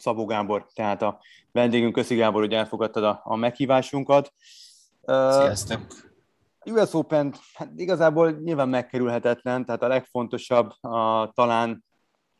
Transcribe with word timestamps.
Szabó 0.00 0.24
Gábor, 0.24 0.66
tehát 0.74 1.02
a 1.02 1.20
vendégünk. 1.52 1.92
Köszi 1.92 2.14
Gábor, 2.14 2.40
hogy 2.40 2.52
elfogadtad 2.52 3.04
a, 3.04 3.20
a 3.24 3.36
meghívásunkat. 3.36 4.32
Sziasztok! 5.06 5.80
Uh, 6.64 6.72
US 6.72 6.94
Open 6.94 7.34
hát 7.54 7.70
igazából 7.76 8.30
nyilván 8.30 8.68
megkerülhetetlen, 8.68 9.64
tehát 9.64 9.82
a 9.82 9.88
legfontosabb 9.88 10.70
a, 10.80 11.30
talán, 11.34 11.84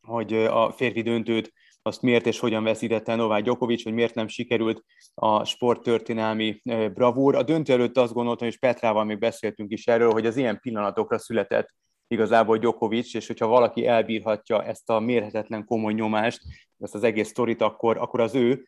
hogy 0.02 0.34
a 0.34 0.72
férfi 0.72 1.02
döntőt 1.02 1.52
azt 1.82 2.02
miért 2.02 2.26
és 2.26 2.38
hogyan 2.38 2.62
veszítette 2.62 3.14
Novák 3.14 3.42
Djokovic, 3.42 3.82
hogy 3.82 3.92
miért 3.92 4.14
nem 4.14 4.28
sikerült 4.28 4.84
a 5.14 5.44
sporttörténelmi 5.44 6.60
bravúr. 6.94 7.34
A 7.34 7.42
döntő 7.42 7.72
előtt 7.72 7.96
azt 7.96 8.12
gondoltam, 8.12 8.48
és 8.48 8.58
Petrával 8.58 9.04
még 9.04 9.18
beszéltünk 9.18 9.72
is 9.72 9.86
erről, 9.86 10.12
hogy 10.12 10.26
az 10.26 10.36
ilyen 10.36 10.60
pillanatokra 10.60 11.18
született 11.18 11.74
igazából 12.10 12.58
Djokovic, 12.58 13.14
és 13.14 13.26
hogyha 13.26 13.46
valaki 13.46 13.86
elbírhatja 13.86 14.64
ezt 14.64 14.90
a 14.90 15.00
mérhetetlen 15.00 15.64
komoly 15.64 15.92
nyomást, 15.92 16.42
ezt 16.78 16.94
az 16.94 17.02
egész 17.02 17.28
sztorit, 17.28 17.62
akkor, 17.62 17.96
akkor 17.96 18.20
az 18.20 18.34
ő, 18.34 18.66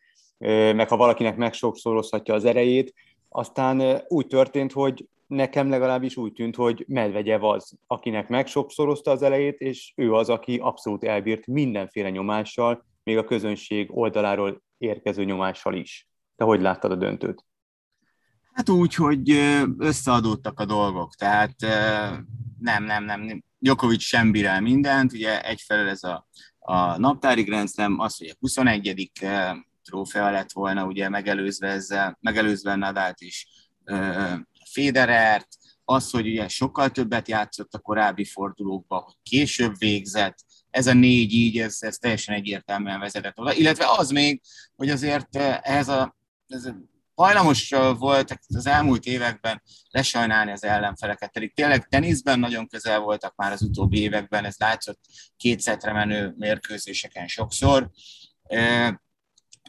meg 0.73 0.89
ha 0.89 0.97
valakinek 0.97 1.37
megsokszorozhatja 1.37 2.33
az 2.33 2.45
erejét, 2.45 2.93
aztán 3.29 4.03
úgy 4.07 4.27
történt, 4.27 4.71
hogy 4.71 5.07
nekem 5.27 5.69
legalábbis 5.69 6.17
úgy 6.17 6.33
tűnt, 6.33 6.55
hogy 6.55 6.85
Medvegyev 6.87 7.43
az, 7.43 7.77
akinek 7.87 8.27
megsokszorozta 8.27 9.11
az 9.11 9.21
elejét, 9.21 9.59
és 9.59 9.93
ő 9.95 10.13
az, 10.13 10.29
aki 10.29 10.57
abszolút 10.57 11.03
elbírt 11.03 11.47
mindenféle 11.47 12.09
nyomással, 12.09 12.85
még 13.03 13.17
a 13.17 13.23
közönség 13.23 13.97
oldaláról 13.97 14.61
érkező 14.77 15.23
nyomással 15.23 15.75
is. 15.75 16.07
Te 16.35 16.43
hogy 16.43 16.61
láttad 16.61 16.91
a 16.91 16.95
döntőt? 16.95 17.45
Hát 18.53 18.69
úgy, 18.69 18.95
hogy 18.95 19.29
összeadódtak 19.77 20.59
a 20.59 20.65
dolgok, 20.65 21.15
tehát 21.15 21.55
nem, 22.59 22.83
nem, 22.83 23.03
nem, 23.03 23.43
Jokovic 23.59 24.01
sem 24.01 24.31
bír 24.31 24.59
mindent, 24.59 25.13
ugye 25.13 25.41
egyfelől 25.41 25.89
ez 25.89 26.03
a, 26.03 26.27
a 26.59 26.97
naptári 26.97 27.43
Grand 27.43 27.69
Slam, 27.69 27.99
az, 27.99 28.17
hogy 28.17 28.27
a 28.27 28.37
21. 28.39 29.11
trófea 29.83 30.31
lett 30.31 30.51
volna, 30.51 30.85
ugye 30.85 31.09
megelőzve 31.09 31.67
ezzel, 31.67 32.17
megelőzve 32.21 32.75
Nadát 32.75 33.21
is, 33.21 33.47
Federert, 34.71 35.47
az, 35.85 36.09
hogy 36.09 36.27
ugye 36.27 36.47
sokkal 36.47 36.89
többet 36.89 37.27
játszott 37.27 37.73
a 37.73 37.79
korábbi 37.79 38.25
fordulókban, 38.25 39.01
hogy 39.01 39.15
később 39.23 39.77
végzett, 39.77 40.37
ez 40.69 40.87
a 40.87 40.93
négy 40.93 41.33
így, 41.33 41.59
ez, 41.59 41.77
ez 41.79 41.97
teljesen 41.97 42.35
egyértelműen 42.35 42.99
vezetett 42.99 43.39
oda. 43.39 43.53
Illetve 43.53 43.85
az 43.97 44.09
még, 44.09 44.41
hogy 44.75 44.89
azért 44.89 45.35
ez 45.61 45.87
a, 45.87 46.15
ez 46.47 46.65
a 46.65 46.92
hajlamos 47.15 47.69
volt 47.97 48.39
az 48.47 48.65
elmúlt 48.65 49.05
években 49.05 49.61
lesajnálni 49.89 50.51
az 50.51 50.63
ellenfeleket, 50.63 51.31
pedig 51.31 51.53
tényleg 51.53 51.87
teniszben 51.87 52.39
nagyon 52.39 52.67
közel 52.67 52.99
voltak 52.99 53.35
már 53.35 53.51
az 53.51 53.61
utóbbi 53.61 53.99
években, 54.01 54.45
ez 54.45 54.55
látszott 54.57 54.99
kétszetre 55.37 55.93
menő 55.93 56.33
mérkőzéseken 56.37 57.27
sokszor, 57.27 57.89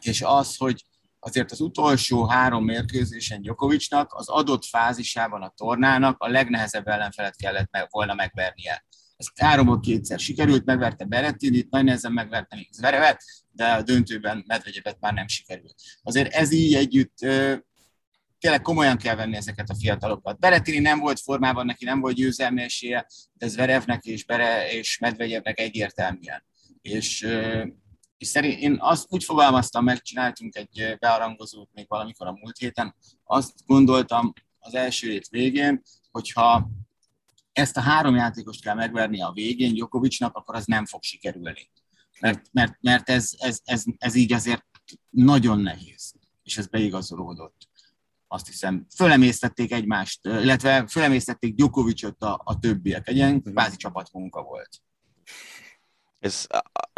és 0.01 0.21
az, 0.21 0.57
hogy 0.57 0.85
azért 1.19 1.51
az 1.51 1.59
utolsó 1.59 2.25
három 2.25 2.63
mérkőzésen 2.63 3.41
Djokovicnak 3.41 4.13
az 4.13 4.29
adott 4.29 4.65
fázisában 4.65 5.41
a 5.41 5.53
tornának 5.55 6.19
a 6.19 6.27
legnehezebb 6.27 6.87
ellenfelet 6.87 7.35
kellett 7.35 7.87
volna 7.89 8.13
megvernie. 8.13 8.85
Ez 9.17 9.27
háromból 9.35 9.79
kétszer 9.79 10.19
sikerült, 10.19 10.65
megverte 10.65 11.05
Berettinit, 11.05 11.69
nagy 11.69 11.83
nehezen 11.83 12.11
megverte 12.11 12.55
még 12.55 12.69
Zverevet, 12.71 13.23
de 13.51 13.65
a 13.65 13.81
döntőben 13.81 14.43
Medvegyevet 14.47 14.97
már 14.99 15.13
nem 15.13 15.27
sikerült. 15.27 15.75
Azért 16.03 16.33
ez 16.33 16.51
így 16.51 16.73
együtt 16.73 17.17
tényleg 18.39 18.61
komolyan 18.61 18.97
kell 18.97 19.15
venni 19.15 19.35
ezeket 19.35 19.69
a 19.69 19.75
fiatalokat. 19.75 20.39
Berettini 20.39 20.79
nem 20.79 20.99
volt 20.99 21.19
formában, 21.19 21.65
neki 21.65 21.85
nem 21.85 21.99
volt 21.99 22.15
győzelmi 22.15 22.61
esélye, 22.61 23.07
de 23.33 23.47
Zverevnek 23.47 24.03
és, 24.03 24.25
Bere 24.25 24.71
és 24.71 24.97
Medvegyevnek 24.97 25.59
egyértelműen. 25.59 26.43
És, 26.81 27.27
és 28.17 28.27
szerint 28.27 28.59
én 28.59 28.77
azt 28.79 29.05
úgy 29.09 29.23
fogalmaztam, 29.23 29.83
megcsináltunk 29.83 30.55
egy 30.55 30.95
bearangozót 30.99 31.69
még 31.73 31.85
valamikor 31.87 32.27
a 32.27 32.37
múlt 32.41 32.57
héten, 32.57 32.95
azt 33.23 33.53
gondoltam 33.65 34.33
az 34.59 34.75
első 34.75 35.09
hét 35.09 35.27
végén, 35.27 35.81
hogyha 36.11 36.69
ezt 37.55 37.77
a 37.77 37.81
három 37.81 38.15
játékost 38.15 38.61
kell 38.61 38.75
megverni 38.75 39.21
a 39.21 39.31
végén 39.31 39.73
Djokovicnak, 39.73 40.35
akkor 40.35 40.55
az 40.55 40.65
nem 40.65 40.85
fog 40.85 41.03
sikerülni. 41.03 41.69
Mert, 42.19 42.49
mert, 42.51 42.77
mert 42.81 43.09
ez, 43.09 43.29
ez, 43.37 43.59
ez, 43.63 43.83
ez 43.97 44.15
így 44.15 44.33
azért 44.33 44.65
nagyon 45.09 45.59
nehéz, 45.59 46.13
és 46.43 46.57
ez 46.57 46.67
beigazolódott. 46.67 47.67
Azt 48.27 48.47
hiszem, 48.47 48.85
fölemésztették 48.95 49.71
egymást, 49.71 50.25
illetve 50.25 50.87
fölemésztették 50.87 51.55
Djokovicot 51.55 52.21
a, 52.21 52.41
a 52.43 52.59
többiek. 52.59 53.07
Egy 53.07 53.15
ilyen 53.15 53.41
kvázi 53.41 53.75
csapatmunka 53.75 54.41
volt. 54.41 54.81
Ez, 56.19 56.47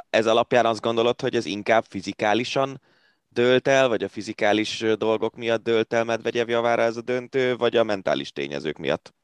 ez 0.10 0.26
alapján 0.26 0.66
azt 0.66 0.82
gondolod, 0.82 1.22
hogy 1.22 1.36
ez 1.36 1.46
inkább 1.46 1.86
fizikálisan 1.90 2.82
dőlt 3.30 3.68
el, 3.68 3.88
vagy 3.88 4.04
a 4.04 4.10
fizikális 4.10 4.86
dolgok 4.98 5.36
miatt 5.36 5.64
dőlt 5.64 5.94
el 5.94 6.04
Medvegyev 6.04 6.50
javára 6.50 6.82
ez 6.82 6.98
a 6.98 7.02
döntő, 7.02 7.56
vagy 7.56 7.76
a 7.76 7.84
mentális 7.84 8.32
tényezők 8.32 8.78
miatt? 8.78 9.17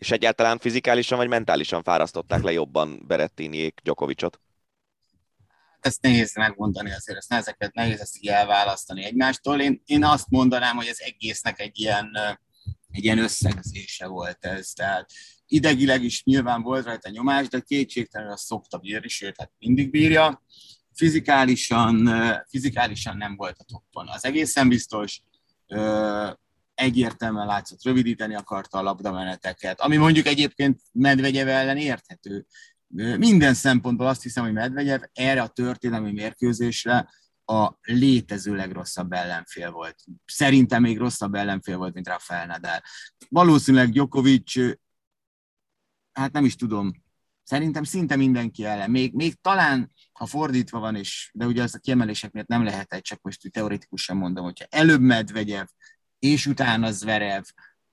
És 0.00 0.10
egyáltalán 0.10 0.58
fizikálisan 0.58 1.18
vagy 1.18 1.28
mentálisan 1.28 1.82
fárasztották 1.82 2.42
le 2.42 2.52
jobban 2.52 3.02
Berettiniék 3.06 3.80
Djokovicot? 3.82 4.40
Ezt 5.80 6.02
nehéz 6.02 6.36
megmondani 6.36 6.92
azért, 6.92 7.18
ezt 7.18 7.32
ezeket 7.32 7.74
nehéz 7.74 8.00
ezt 8.00 8.16
így 8.16 8.28
elválasztani 8.28 9.04
egymástól. 9.04 9.60
Én, 9.60 9.82
én 9.84 10.04
azt 10.04 10.28
mondanám, 10.28 10.76
hogy 10.76 10.88
az 10.88 11.02
egésznek 11.02 11.60
egy 11.60 11.78
ilyen, 11.78 12.18
egy 12.90 13.04
ilyen 13.04 13.18
összegzése 13.18 14.06
volt 14.06 14.44
ez. 14.44 14.72
Tehát 14.72 15.10
idegileg 15.46 16.02
is 16.02 16.24
nyilván 16.24 16.62
volt 16.62 16.84
rajta 16.84 17.10
nyomás, 17.10 17.48
de 17.48 17.60
kétségtelenül 17.60 18.32
azt 18.32 18.44
szokta 18.44 18.78
bírni, 18.78 19.08
sőt, 19.08 19.36
hát 19.38 19.52
mindig 19.58 19.90
bírja. 19.90 20.42
Fizikálisan, 20.94 22.10
fizikálisan 22.48 23.16
nem 23.16 23.36
volt 23.36 23.58
a 23.58 23.64
toppon. 23.64 24.08
Az 24.08 24.24
egészen 24.24 24.68
biztos, 24.68 25.20
egyértelműen 26.80 27.46
látszott, 27.46 27.82
rövidíteni 27.82 28.34
akarta 28.34 28.78
a 28.78 28.82
labdameneteket, 28.82 29.80
ami 29.80 29.96
mondjuk 29.96 30.26
egyébként 30.26 30.80
Medvegyev 30.92 31.48
ellen 31.48 31.76
érthető. 31.76 32.46
Minden 33.16 33.54
szempontból 33.54 34.06
azt 34.06 34.22
hiszem, 34.22 34.44
hogy 34.44 34.52
Medvegyev 34.52 35.02
erre 35.12 35.42
a 35.42 35.48
történelmi 35.48 36.12
mérkőzésre 36.12 37.08
a 37.44 37.78
létező 37.82 38.54
legrosszabb 38.54 39.12
ellenfél 39.12 39.70
volt. 39.70 39.96
Szerintem 40.24 40.82
még 40.82 40.98
rosszabb 40.98 41.34
ellenfél 41.34 41.76
volt, 41.76 41.94
mint 41.94 42.08
Rafael 42.08 42.46
Nadal. 42.46 42.80
Valószínűleg 43.28 43.90
Djokovic, 43.90 44.52
hát 46.12 46.32
nem 46.32 46.44
is 46.44 46.56
tudom, 46.56 46.92
szerintem 47.42 47.84
szinte 47.84 48.16
mindenki 48.16 48.64
ellen. 48.64 48.90
Még, 48.90 49.14
még 49.14 49.34
talán, 49.40 49.92
ha 50.12 50.26
fordítva 50.26 50.78
van, 50.78 50.96
és, 50.96 51.30
de 51.34 51.46
ugye 51.46 51.62
az 51.62 51.74
a 51.74 51.78
kiemelések 51.78 52.32
miatt 52.32 52.46
nem 52.46 52.64
lehet 52.64 52.92
egy, 52.92 53.02
csak 53.02 53.20
most 53.22 53.50
teoretikusan 53.50 54.16
mondom, 54.16 54.44
hogyha 54.44 54.66
előbb 54.70 55.00
Medvegyev, 55.00 55.66
és 56.20 56.46
utána 56.46 56.90
Zverev, 56.90 57.42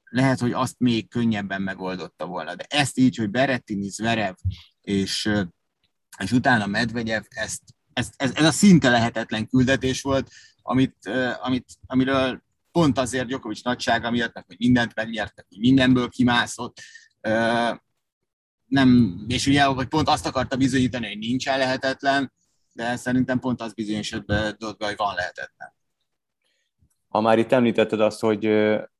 lehet, 0.10 0.40
hogy 0.40 0.52
azt 0.52 0.76
még 0.78 1.10
könnyebben 1.10 1.62
megoldotta 1.62 2.26
volna. 2.26 2.56
De 2.56 2.66
ezt 2.70 2.98
így, 2.98 3.16
hogy 3.16 3.30
Berettini, 3.30 3.90
Zverev, 3.90 4.36
és, 4.82 5.30
és 6.18 6.32
utána 6.32 6.66
Medvegyev, 6.66 7.24
ezt, 7.30 7.62
ezt, 7.94 8.14
ez, 8.18 8.32
ez 8.36 8.46
a 8.46 8.52
szinte 8.52 8.90
lehetetlen 8.90 9.48
küldetés 9.48 10.02
volt, 10.02 10.32
amit, 10.62 10.96
amit, 11.40 11.66
amiről 11.86 12.42
pont 12.72 12.98
azért 12.98 13.28
Djokovic 13.28 13.62
nagysága 13.62 14.12
miatt, 14.12 14.44
hogy 14.48 14.56
mindent 14.60 14.96
megnyertek, 14.96 15.46
hogy 15.50 15.60
mindenből 15.60 16.10
kimászott, 16.10 16.82
nem, 18.66 19.20
és 19.28 19.48
ugye 19.48 19.64
hogy 19.64 19.88
pont 19.88 20.08
azt 20.08 20.26
akarta 20.26 20.56
bizonyítani, 20.56 21.08
hogy 21.08 21.18
nincsen 21.18 21.58
lehetetlen, 21.58 22.34
de 22.74 22.96
szerintem 22.96 23.40
pont 23.40 23.62
az 23.62 23.74
bizonyosodott 23.74 24.78
be, 24.78 24.86
hogy 24.86 24.96
van 24.96 25.16
lehetetlen. 25.16 25.74
Ha 27.08 27.22
már 27.22 27.38
itt 27.38 27.52
említetted 27.52 28.02
azt, 28.02 28.20
hogy 28.20 28.46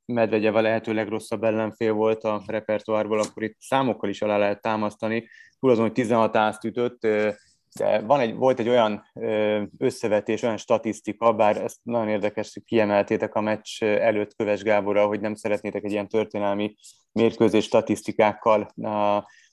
Medvegyev 0.06 0.56
a 0.56 0.62
lehető 0.62 0.94
legrosszabb 0.94 1.44
ellenfél 1.44 1.94
volt 1.94 2.24
a 2.24 2.44
repertoárból, 2.46 3.20
akkor 3.20 3.44
itt 3.44 3.58
számokkal 3.60 4.10
is 4.10 4.22
alá 4.22 4.38
lehet 4.38 4.62
támasztani. 4.62 5.28
Túl 5.60 5.72
azon, 5.72 5.84
hogy 5.84 5.94
16 5.94 6.36
ázt 6.36 6.64
ütött, 6.64 7.08
de 7.78 8.00
van 8.00 8.20
egy, 8.20 8.36
volt 8.36 8.60
egy 8.60 8.70
olyan 8.70 9.04
összevetés, 9.78 10.44
olyan 10.44 10.58
statisztika, 10.58 11.34
bár 11.34 11.58
ezt 11.58 11.80
nagyon 11.84 12.10
érdekes, 12.10 12.54
hogy 12.54 12.64
kiemeltétek 12.64 13.36
a 13.36 13.42
meccs 13.42 13.84
előtt 13.84 14.36
Köves 14.36 14.62
Gáborra, 14.62 15.06
hogy 15.06 15.20
nem 15.20 15.36
szeretnétek 15.36 15.84
egy 15.84 15.92
ilyen 15.92 16.08
történelmi 16.08 16.76
mérkőzés 17.12 17.64
statisztikákkal, 17.64 18.72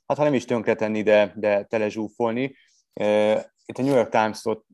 hát 0.06 0.18
ha 0.18 0.24
nem 0.24 0.34
is 0.34 0.44
tönkretenni, 0.44 1.02
de, 1.02 1.32
de 1.36 1.64
telezsúfolni. 1.64 2.42
Itt 3.66 3.78
a 3.78 3.82
New 3.82 3.94
York 3.94 4.08
Times-ot 4.08 4.64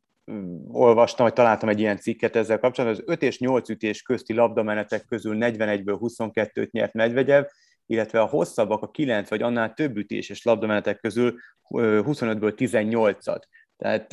olvastam, 0.69 1.25
vagy 1.26 1.34
találtam 1.34 1.69
egy 1.69 1.81
ilyen 1.81 1.99
cikket 1.99 2.37
ezzel 2.37 2.58
kapcsolatban, 2.58 3.00
az 3.00 3.12
5 3.12 3.22
és 3.22 3.38
8 3.38 3.69
ütés 3.69 4.02
közti 4.02 4.34
labdamenetek 4.34 5.05
közül 5.05 5.37
41-ből 5.40 5.99
22-t 6.00 6.70
nyert 6.70 6.93
Medvegyev, 6.93 7.44
illetve 7.87 8.20
a 8.20 8.26
hosszabbak, 8.26 8.82
a 8.82 8.90
9 8.90 9.28
vagy 9.28 9.43
annál 9.43 9.75
több 9.75 9.96
ütéses 9.96 10.43
labdamenetek 10.43 11.00
közül 11.00 11.34
25-ből 11.70 12.55
18-at. 12.56 13.43
Tehát 13.76 14.12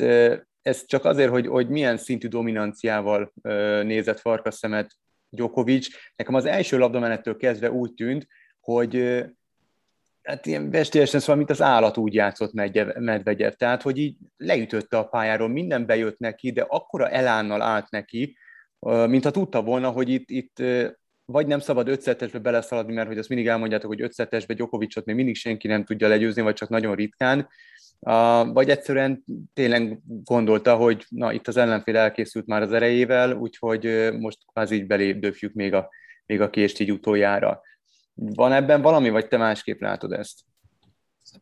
ez 0.62 0.86
csak 0.86 1.04
azért, 1.04 1.30
hogy, 1.30 1.46
hogy 1.46 1.68
milyen 1.68 1.96
szintű 1.96 2.28
dominanciával 2.28 3.32
nézett 3.82 4.20
farkas 4.20 4.54
szemet 4.54 4.90
Djokovic. 5.28 5.88
Nekem 6.16 6.34
az 6.34 6.44
első 6.44 6.78
labdamenettől 6.78 7.36
kezdve 7.36 7.70
úgy 7.70 7.94
tűnt, 7.94 8.26
hogy 8.60 9.24
hát 10.28 10.46
ilyen 10.46 10.70
bestélyesen 10.70 11.20
szóval, 11.20 11.36
mint 11.36 11.50
az 11.50 11.62
állat 11.62 11.96
úgy 11.96 12.14
játszott 12.14 12.52
Medvegyev, 12.98 13.52
tehát, 13.52 13.82
hogy 13.82 13.98
így 13.98 14.16
leütötte 14.36 14.98
a 14.98 15.04
pályáról, 15.04 15.48
minden 15.48 15.86
bejött 15.86 16.18
neki, 16.18 16.52
de 16.52 16.64
akkora 16.68 17.08
elánnal 17.08 17.62
állt 17.62 17.90
neki, 17.90 18.36
mintha 19.06 19.30
tudta 19.30 19.62
volna, 19.62 19.90
hogy 19.90 20.08
itt, 20.08 20.30
itt 20.30 20.62
vagy 21.24 21.46
nem 21.46 21.58
szabad 21.58 21.88
ötszetesbe 21.88 22.38
beleszaladni, 22.38 22.92
mert 22.94 23.08
hogy 23.08 23.18
azt 23.18 23.28
mindig 23.28 23.46
elmondjátok, 23.46 23.90
hogy 23.90 24.02
ötszetesbe 24.02 24.54
Gyokovicsot 24.54 25.04
még 25.04 25.14
mindig 25.14 25.36
senki 25.36 25.68
nem 25.68 25.84
tudja 25.84 26.08
legyőzni, 26.08 26.42
vagy 26.42 26.54
csak 26.54 26.68
nagyon 26.68 26.94
ritkán, 26.94 27.48
vagy 28.52 28.70
egyszerűen 28.70 29.24
tényleg 29.54 29.98
gondolta, 30.24 30.76
hogy 30.76 31.04
na 31.08 31.32
itt 31.32 31.48
az 31.48 31.56
ellenfél 31.56 31.96
elkészült 31.96 32.46
már 32.46 32.62
az 32.62 32.72
erejével, 32.72 33.32
úgyhogy 33.32 34.10
most 34.18 34.38
kvázi 34.52 34.74
így 34.74 34.86
belép 34.86 35.18
döfjük 35.18 35.52
még 35.52 35.74
a, 35.74 35.88
még 36.26 36.40
a 36.40 36.50
kést 36.50 36.80
így 36.80 36.92
utoljára. 36.92 37.60
Van 38.20 38.52
ebben 38.52 38.82
valami, 38.82 39.10
vagy 39.10 39.28
te 39.28 39.36
másképp 39.36 39.80
látod 39.80 40.12
ezt? 40.12 40.40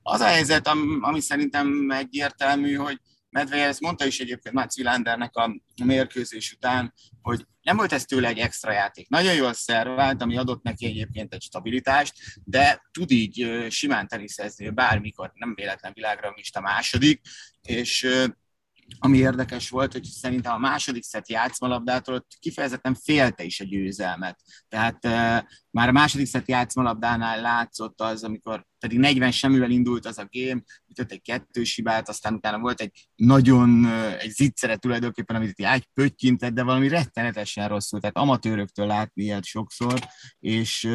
Az 0.03 0.21
a 0.21 0.27
helyzet, 0.27 0.69
ami 1.01 1.21
szerintem 1.21 1.91
egyértelmű, 1.91 2.75
hogy 2.75 3.01
Medvedev 3.31 3.69
ezt 3.69 3.81
mondta 3.81 4.05
is 4.05 4.21
egyébként 4.21 4.55
Mats 4.55 4.77
Willandernek 4.77 5.37
a 5.37 5.61
mérkőzés 5.85 6.53
után, 6.53 6.93
hogy 7.23 7.47
nem 7.63 7.77
volt 7.77 7.93
ez 7.93 8.05
tőle 8.05 8.29
egy 8.29 8.39
extra 8.39 8.73
játék. 8.73 9.09
Nagyon 9.09 9.35
jól 9.35 9.53
szervált, 9.53 10.23
ami 10.23 10.37
adott 10.37 10.63
neki 10.63 10.87
egyébként 10.87 11.35
egy 11.35 11.43
stabilitást, 11.43 12.15
de 12.45 12.83
tud 12.93 13.11
így 13.11 13.67
simán 13.71 14.09
teniszezni 14.09 14.71
bármikor, 14.71 15.31
nem 15.35 15.55
véletlen 15.55 15.93
világra 15.95 16.33
is 16.37 16.51
a 16.53 16.61
második, 16.61 17.21
és 17.63 18.09
ami 18.99 19.19
érdekes 19.19 19.71
volt, 19.71 19.93
hogy 19.93 20.05
szerintem 20.05 20.53
a 20.53 20.59
második 20.59 21.03
szett 21.03 21.29
játszmalabdától 21.29 22.15
ott 22.15 22.37
kifejezetten 22.39 22.95
félte 22.95 23.45
is 23.45 23.61
a 23.61 23.65
győzelmet. 23.65 24.41
Tehát 24.69 25.05
e, 25.05 25.49
már 25.71 25.89
a 25.89 25.93
második 25.93 26.27
szett 26.27 26.49
játszmalabdánál 26.49 27.41
látszott 27.41 28.01
az, 28.01 28.25
amikor 28.25 28.67
pedig 28.79 28.99
40 28.99 29.31
semmivel 29.31 29.71
indult 29.71 30.07
az 30.07 30.19
a 30.19 30.29
game, 30.31 30.63
ütött 30.89 31.13
egy 31.13 31.23
kettős 31.23 31.75
hibát, 31.75 32.09
aztán 32.09 32.35
utána 32.35 32.59
volt 32.59 32.81
egy 32.81 33.09
nagyon, 33.15 33.87
egy 34.19 34.31
zicsere 34.31 34.77
tulajdonképpen, 34.77 35.37
amit 35.37 35.61
egy 35.61 35.89
pöttyintett, 35.95 36.53
de 36.53 36.63
valami 36.63 36.89
rettenetesen 36.89 37.69
rosszul, 37.69 38.01
tehát 38.01 38.17
amatőröktől 38.17 38.87
látni 38.87 39.23
ilyet 39.23 39.45
sokszor, 39.45 40.01
és 40.39 40.89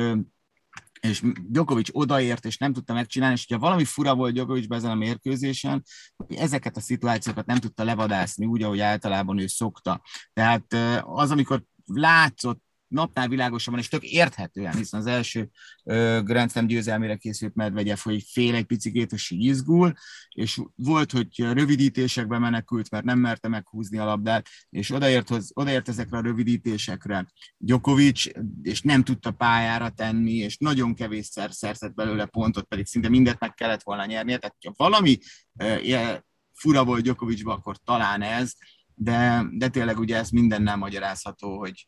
és 1.02 1.24
Djokovic 1.48 1.88
odaért, 1.92 2.46
és 2.46 2.58
nem 2.58 2.74
tudta 2.74 2.94
megcsinálni, 2.94 3.36
és 3.36 3.46
hogyha 3.48 3.64
valami 3.64 3.84
fura 3.84 4.16
volt 4.16 4.34
Djokovicben 4.34 4.78
ezen 4.78 4.92
a 4.92 4.96
mérkőzésen, 4.96 5.84
hogy 6.16 6.36
ezeket 6.36 6.78
a 6.78 6.82
szituációkat 6.82 7.46
nem 7.46 7.58
tudta 7.58 7.84
levadászni 7.84 8.46
úgy, 8.46 8.64
ahogy 8.64 8.80
általában 8.80 9.40
ő 9.40 9.48
szokta. 9.48 10.02
Tehát 10.34 10.74
az, 11.02 11.32
amikor 11.32 11.64
látszott 11.86 12.64
napnál 12.92 13.28
világosabban, 13.28 13.80
és 13.80 13.88
tök 13.88 14.04
érthetően, 14.04 14.76
hiszen 14.76 15.00
az 15.00 15.06
első 15.06 15.50
uh, 15.84 16.24
Grand 16.24 16.52
Slam 16.52 16.68
győzelmére 16.68 17.16
készült 17.16 17.56
Medvegyev, 17.56 17.98
hogy 17.98 18.24
fél 18.28 18.56
egy 18.56 18.66
picikét, 18.66 19.12
és 19.12 19.30
izgul, 19.30 19.94
és 20.30 20.62
volt, 20.76 21.12
hogy 21.12 21.28
rövidítésekbe 21.36 22.40
menekült, 22.40 22.92
mert 22.92 23.04
nem 23.04 23.20
merte 23.20 23.48
meghúzni 23.48 23.98
a 23.98 24.06
labdát, 24.06 24.48
és 24.70 24.92
odaért, 24.92 25.30
hoz, 25.30 25.52
odaért 25.54 25.90
ezekre 25.90 26.18
a 26.18 26.22
rövidítésekre 26.22 27.26
Djokovic, 27.58 28.24
és 28.62 28.82
nem 28.82 29.04
tudta 29.04 29.32
pályára 29.32 29.90
tenni, 29.90 30.34
és 30.34 30.58
nagyon 30.58 30.96
kevésszer 30.96 31.52
szerzett 31.52 31.94
belőle 31.94 32.26
pontot, 32.26 32.66
pedig 32.66 32.86
szinte 32.86 33.10
mindent 33.10 33.40
meg 33.40 33.54
kellett 33.54 33.84
volna 33.84 34.06
nyernie, 34.06 34.38
tehát 34.38 34.56
ha 34.66 34.74
valami 34.78 35.18
uh, 35.54 36.20
fura 36.54 36.86
volt 36.86 37.04
Djokovicba, 37.04 37.54
akkor 37.54 37.78
talán 37.78 38.22
ez, 38.22 38.54
de, 38.96 39.46
de 39.52 39.68
tényleg 39.68 40.00
ugye 40.00 40.18
ez 40.18 40.30
mindennel 40.30 40.76
magyarázható, 40.76 41.58
hogy, 41.58 41.88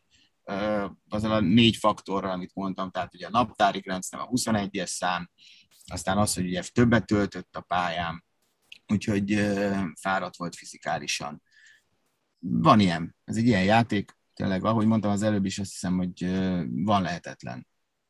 azzal 1.08 1.32
a 1.32 1.40
négy 1.40 1.76
faktorral, 1.76 2.30
amit 2.30 2.54
mondtam, 2.54 2.90
tehát 2.90 3.14
ugye 3.14 3.26
a 3.26 3.30
naptári 3.30 3.82
nem 3.84 4.00
a 4.10 4.28
21-es 4.28 4.86
szám, 4.86 5.30
aztán 5.86 6.18
az, 6.18 6.34
hogy 6.34 6.46
ugye 6.46 6.62
többet 6.72 7.06
töltött 7.06 7.56
a 7.56 7.60
pályán, 7.60 8.24
úgyhogy 8.86 9.32
fáradt 10.00 10.36
volt 10.36 10.56
fizikálisan. 10.56 11.42
Van 12.38 12.80
ilyen, 12.80 13.16
ez 13.24 13.36
egy 13.36 13.46
ilyen 13.46 13.64
játék, 13.64 14.16
tényleg, 14.34 14.64
ahogy 14.64 14.86
mondtam 14.86 15.10
az 15.10 15.22
előbb 15.22 15.44
is, 15.44 15.58
azt 15.58 15.70
hiszem, 15.70 15.96
hogy 15.96 16.24
van 16.84 17.02
lehetetlen. 17.02 17.66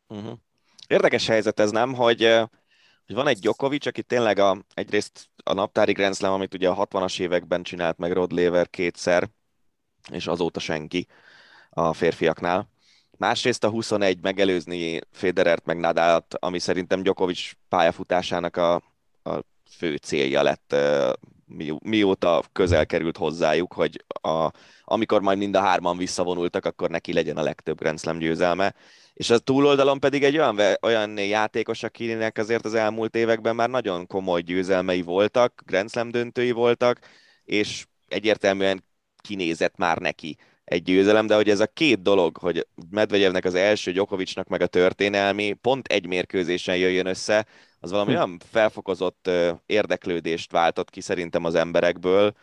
Uh-huh. 0.07 0.39
Érdekes 0.87 1.27
helyzet 1.27 1.61
ez, 1.61 1.71
nem, 1.71 1.95
hogy, 1.95 2.23
hogy 3.07 3.15
van 3.15 3.27
egy 3.27 3.39
Djokovic, 3.39 3.87
aki 3.87 4.03
tényleg 4.03 4.39
a, 4.39 4.65
egyrészt 4.75 5.31
a 5.45 5.53
naptári 5.53 5.93
Grand 5.93 6.23
amit 6.23 6.55
ugye 6.55 6.69
a 6.69 6.87
60-as 6.87 7.21
években 7.21 7.63
csinált 7.63 7.99
meg 7.99 8.13
Rod 8.13 8.33
Laver 8.33 8.71
kétszer, 8.71 9.31
és 10.11 10.27
azóta 10.27 10.61
senki 10.61 11.07
a 11.75 11.93
férfiaknál. 11.93 12.69
Másrészt 13.17 13.65
a 13.65 13.69
21 13.69 14.19
megelőzni 14.23 15.01
Federert 15.11 15.67
meg 15.67 15.79
Nadált, 15.79 16.35
ami 16.39 16.59
szerintem 16.59 17.03
Djokovic 17.03 17.51
pályafutásának 17.69 18.57
a, 18.57 18.75
a 19.23 19.41
fő 19.71 19.97
célja 19.97 20.43
lett, 20.43 20.77
mi, 21.47 21.73
mióta 21.83 22.43
közel 22.53 22.87
került 22.87 23.17
hozzájuk, 23.17 23.73
hogy 23.73 24.05
a, 24.23 24.51
amikor 24.85 25.21
majd 25.21 25.39
mind 25.39 25.57
a 25.57 25.61
hárman 25.61 25.97
visszavonultak, 25.97 26.65
akkor 26.65 26.91
neki 26.91 27.13
legyen 27.13 27.37
a 27.37 27.43
legtöbb 27.43 27.79
Grand 27.79 28.01
Slam 28.01 28.19
győzelme. 28.19 28.75
És 29.15 29.31
a 29.31 29.39
túloldalon 29.39 30.01
pedig 30.01 30.25
egy 30.25 30.37
olyan, 30.37 30.61
olyan 30.83 31.19
játékos, 31.19 31.83
akinek 31.83 32.39
azért 32.39 32.65
az 32.65 32.75
elmúlt 32.75 33.17
években 33.17 33.55
már 33.55 33.71
nagyon 33.71 34.07
komoly 34.07 34.41
győzelmei 34.41 35.03
voltak, 35.03 35.63
Grand 35.67 35.91
Slam 35.91 36.11
döntői 36.11 36.51
voltak, 36.51 36.99
és 37.45 37.87
egyértelműen 38.09 38.85
kinézett 39.23 39.77
már 39.77 39.99
neki 39.99 40.37
egy 40.65 40.83
győzelem, 40.83 41.27
de 41.27 41.35
hogy 41.35 41.51
ez 41.51 41.61
a 41.61 41.67
két 41.67 42.03
dolog, 42.03 42.37
hogy 42.37 42.67
Medvegyevnek 42.91 43.45
az 43.45 43.55
első, 43.55 43.93
Gyokovicsnak 43.93 44.49
meg 44.49 44.61
a 44.61 44.67
történelmi 44.67 45.53
pont 45.53 45.87
egy 45.87 46.07
mérkőzésen 46.07 46.77
jöjjön 46.77 47.07
össze, 47.07 47.47
az 47.81 47.91
valami 47.91 48.11
hm. 48.11 48.17
olyan 48.17 48.41
felfokozott 48.51 49.31
érdeklődést 49.67 50.53
váltott 50.53 50.91
ki 50.91 51.01
szerintem 51.01 51.45
az 51.45 51.55
emberekből, 51.55 52.35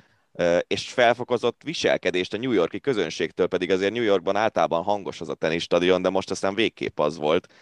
és 0.68 0.90
felfokozott 0.90 1.62
viselkedést 1.64 2.34
a 2.34 2.38
New 2.38 2.52
Yorki 2.52 2.80
közönségtől, 2.80 3.48
pedig 3.48 3.72
azért 3.72 3.94
New 3.94 4.04
Yorkban 4.04 4.36
általában 4.36 4.84
hangos 4.84 5.22
az 5.22 5.30
a 5.30 5.34
tenisztadion, 5.34 6.02
de 6.02 6.10
most 6.10 6.32
aztán 6.32 6.56
végképp 6.56 7.00
az 7.00 7.18
volt. 7.18 7.54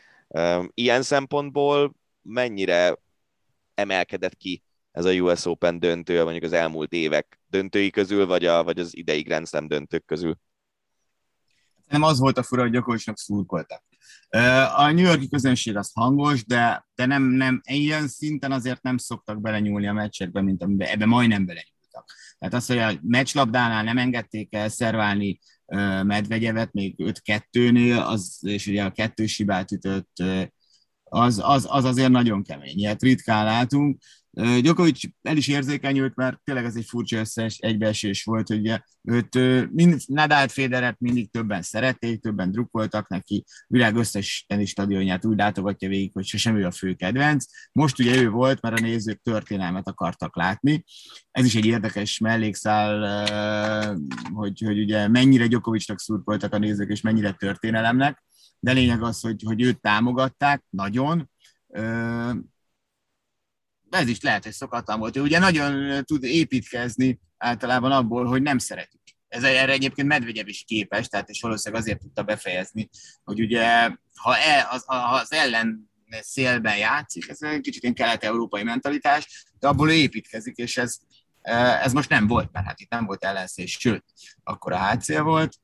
Ilyen 0.73 1.01
szempontból 1.01 1.93
mennyire 2.21 2.97
emelkedett 3.73 4.35
ki 4.35 4.63
ez 4.91 5.05
a 5.05 5.11
US 5.11 5.45
Open 5.45 5.79
döntő, 5.79 6.23
mondjuk 6.23 6.43
az 6.43 6.53
elmúlt 6.53 6.93
évek 6.93 7.39
döntői 7.47 7.89
közül, 7.89 8.25
vagy, 8.25 8.45
a, 8.45 8.63
vagy 8.63 8.79
az 8.79 8.97
idei 8.97 9.21
Grand 9.21 9.47
Slam 9.47 9.67
döntők 9.67 10.05
közül? 10.05 10.37
Nem 11.89 12.03
az 12.03 12.19
volt 12.19 12.37
a 12.37 12.43
fura, 12.43 12.61
hogy 12.61 12.71
gyakorlatilag 12.71 13.17
szurkoltak. 13.17 13.83
A 14.75 14.91
New 14.91 15.05
Yorki 15.05 15.29
közönség 15.29 15.75
az 15.75 15.91
hangos, 15.93 16.45
de, 16.45 16.87
de 16.95 17.05
nem, 17.05 17.23
nem, 17.23 17.61
ilyen 17.63 18.07
szinten 18.07 18.51
azért 18.51 18.81
nem 18.81 18.97
szoktak 18.97 19.41
belenyúlni 19.41 19.87
a 19.87 19.93
meccsekbe, 19.93 20.41
mint 20.41 20.63
amiben 20.63 20.87
ebbe 20.87 21.05
majdnem 21.05 21.45
belenyúltak. 21.45 22.05
Tehát 22.39 22.53
az, 22.53 22.65
hogy 22.65 22.77
a 22.77 22.99
meccslabdánál 23.01 23.83
nem 23.83 23.97
engedték 23.97 24.53
el 24.53 24.69
szerválni 24.69 25.39
Medvegyevet, 26.03 26.73
még 26.73 26.95
5-2-nél, 26.97 28.05
az, 28.05 28.39
és 28.41 28.67
ugye 28.67 28.83
a 28.83 28.91
kettős 28.91 29.37
hibát 29.37 29.71
ütött, 29.71 30.23
az, 31.03 31.41
az, 31.43 31.67
az 31.69 31.83
azért 31.83 32.11
nagyon 32.11 32.43
kemény. 32.43 32.77
Ilyet 32.77 33.01
ritkán 33.01 33.45
látunk. 33.45 33.97
Gyokovics 34.61 35.07
el 35.21 35.37
is 35.37 35.47
érzékenyült, 35.47 36.15
mert 36.15 36.39
tényleg 36.43 36.65
ez 36.65 36.75
egy 36.75 36.85
furcsa 36.85 37.17
összes 37.17 37.57
egybeesés 37.57 38.23
volt, 38.23 38.47
hogy 38.47 38.59
ugye 38.59 38.79
őt 39.01 39.35
mind, 39.71 40.01
Nadal 40.05 40.47
Federert 40.47 40.99
mindig 40.99 41.31
többen 41.31 41.61
szerették, 41.61 42.21
többen 42.21 42.51
drukkoltak 42.51 43.07
neki, 43.07 43.45
világ 43.67 43.95
összes 43.95 44.45
tenis 44.47 44.69
stadionját 44.69 45.25
úgy 45.25 45.37
látogatja 45.37 45.89
végig, 45.89 46.11
hogy 46.13 46.25
sosem 46.25 46.57
ő 46.57 46.65
a 46.65 46.71
fő 46.71 46.93
kedvenc. 46.93 47.45
Most 47.71 47.99
ugye 47.99 48.21
ő 48.21 48.29
volt, 48.29 48.61
mert 48.61 48.79
a 48.79 48.81
nézők 48.81 49.21
történelmet 49.21 49.87
akartak 49.87 50.35
látni. 50.35 50.83
Ez 51.31 51.45
is 51.45 51.55
egy 51.55 51.65
érdekes 51.65 52.17
mellékszál, 52.17 53.25
hogy, 54.33 54.61
hogy 54.65 54.79
ugye 54.79 55.07
mennyire 55.07 55.47
Gyokovicsnak 55.47 55.99
szurkoltak 55.99 56.53
a 56.53 56.57
nézők, 56.57 56.89
és 56.89 57.01
mennyire 57.01 57.31
történelemnek, 57.31 58.23
de 58.59 58.71
lényeg 58.71 59.03
az, 59.03 59.21
hogy, 59.21 59.43
hogy 59.45 59.61
őt 59.61 59.81
támogatták 59.81 60.63
nagyon, 60.69 61.29
ez 63.89 64.07
is 64.07 64.21
lehet, 64.21 64.43
hogy 64.43 64.53
szokatlan 64.53 64.99
volt. 64.99 65.15
Ő 65.15 65.21
ugye 65.21 65.39
nagyon 65.39 66.03
tud 66.05 66.23
építkezni 66.23 67.19
általában 67.37 67.91
abból, 67.91 68.25
hogy 68.25 68.41
nem 68.41 68.57
szeretik. 68.57 69.01
Ez 69.27 69.43
erre 69.43 69.71
egyébként 69.71 70.07
Medvegyev 70.07 70.47
is 70.47 70.63
képes, 70.67 71.07
tehát 71.07 71.29
és 71.29 71.41
valószínűleg 71.41 71.83
azért 71.83 71.99
tudta 71.99 72.23
befejezni, 72.23 72.89
hogy 73.23 73.39
ugye 73.39 73.89
ha, 74.15 74.37
e, 74.37 74.67
az, 74.69 74.83
ha 74.85 74.95
az 74.95 75.31
ellen 75.31 75.89
szélben 76.21 76.77
játszik, 76.77 77.29
ez 77.29 77.41
egy 77.41 77.61
kicsit 77.61 77.83
ilyen 77.83 77.95
kelet-európai 77.95 78.63
mentalitás, 78.63 79.45
de 79.59 79.67
abból 79.67 79.89
ő 79.89 79.93
építkezik, 79.93 80.55
és 80.55 80.77
ez, 80.77 80.97
ez 81.81 81.93
most 81.93 82.09
nem 82.09 82.27
volt, 82.27 82.51
mert 82.51 82.65
hát 82.65 82.79
itt 82.79 82.89
nem 82.89 83.05
volt 83.05 83.23
ellenszés, 83.23 83.77
sőt, 83.79 84.03
akkor 84.43 84.71
a 84.71 84.77
hátszél 84.77 85.23
volt. 85.23 85.55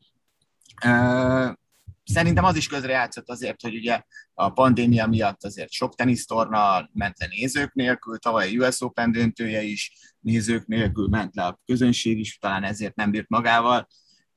Szerintem 2.06 2.44
az 2.44 2.56
is 2.56 2.68
közrejátszott 2.68 3.30
azért, 3.30 3.62
hogy 3.62 3.76
ugye 3.76 4.02
a 4.34 4.50
pandémia 4.50 5.08
miatt 5.08 5.44
azért 5.44 5.72
sok 5.72 5.96
tenisztorna 5.96 6.90
ment 6.94 7.20
le 7.20 7.28
nézők 7.28 7.74
nélkül, 7.74 8.18
tavaly 8.18 8.56
a 8.56 8.68
US 8.68 8.82
Open 8.82 9.12
döntője 9.12 9.62
is 9.62 9.92
nézők 10.20 10.66
nélkül 10.66 11.08
ment 11.08 11.36
le 11.36 11.44
a 11.44 11.60
közönség 11.66 12.20
is, 12.20 12.38
talán 12.38 12.64
ezért 12.64 12.96
nem 12.96 13.12
bírt 13.12 13.30
magával. 13.30 13.88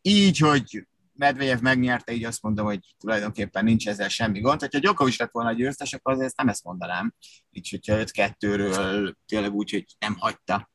Így, 0.02 0.38
hogy 0.38 0.86
Medvedev 1.12 1.60
megnyerte, 1.60 2.12
így 2.12 2.24
azt 2.24 2.42
mondom, 2.42 2.66
hogy 2.66 2.94
tulajdonképpen 2.98 3.64
nincs 3.64 3.88
ezzel 3.88 4.08
semmi 4.08 4.40
gond. 4.40 4.60
Ha 4.60 4.78
Djokovic 4.78 5.18
lett 5.18 5.30
volna 5.32 5.48
a 5.48 5.52
győztes, 5.52 5.92
akkor 5.92 6.12
azért 6.12 6.36
nem 6.36 6.48
ezt 6.48 6.64
mondanám. 6.64 7.14
Így, 7.50 7.68
hogyha 7.68 7.96
5-2-ről 8.04 9.14
tényleg 9.26 9.52
úgy, 9.52 9.70
hogy 9.70 9.84
nem 9.98 10.16
hagyta 10.18 10.70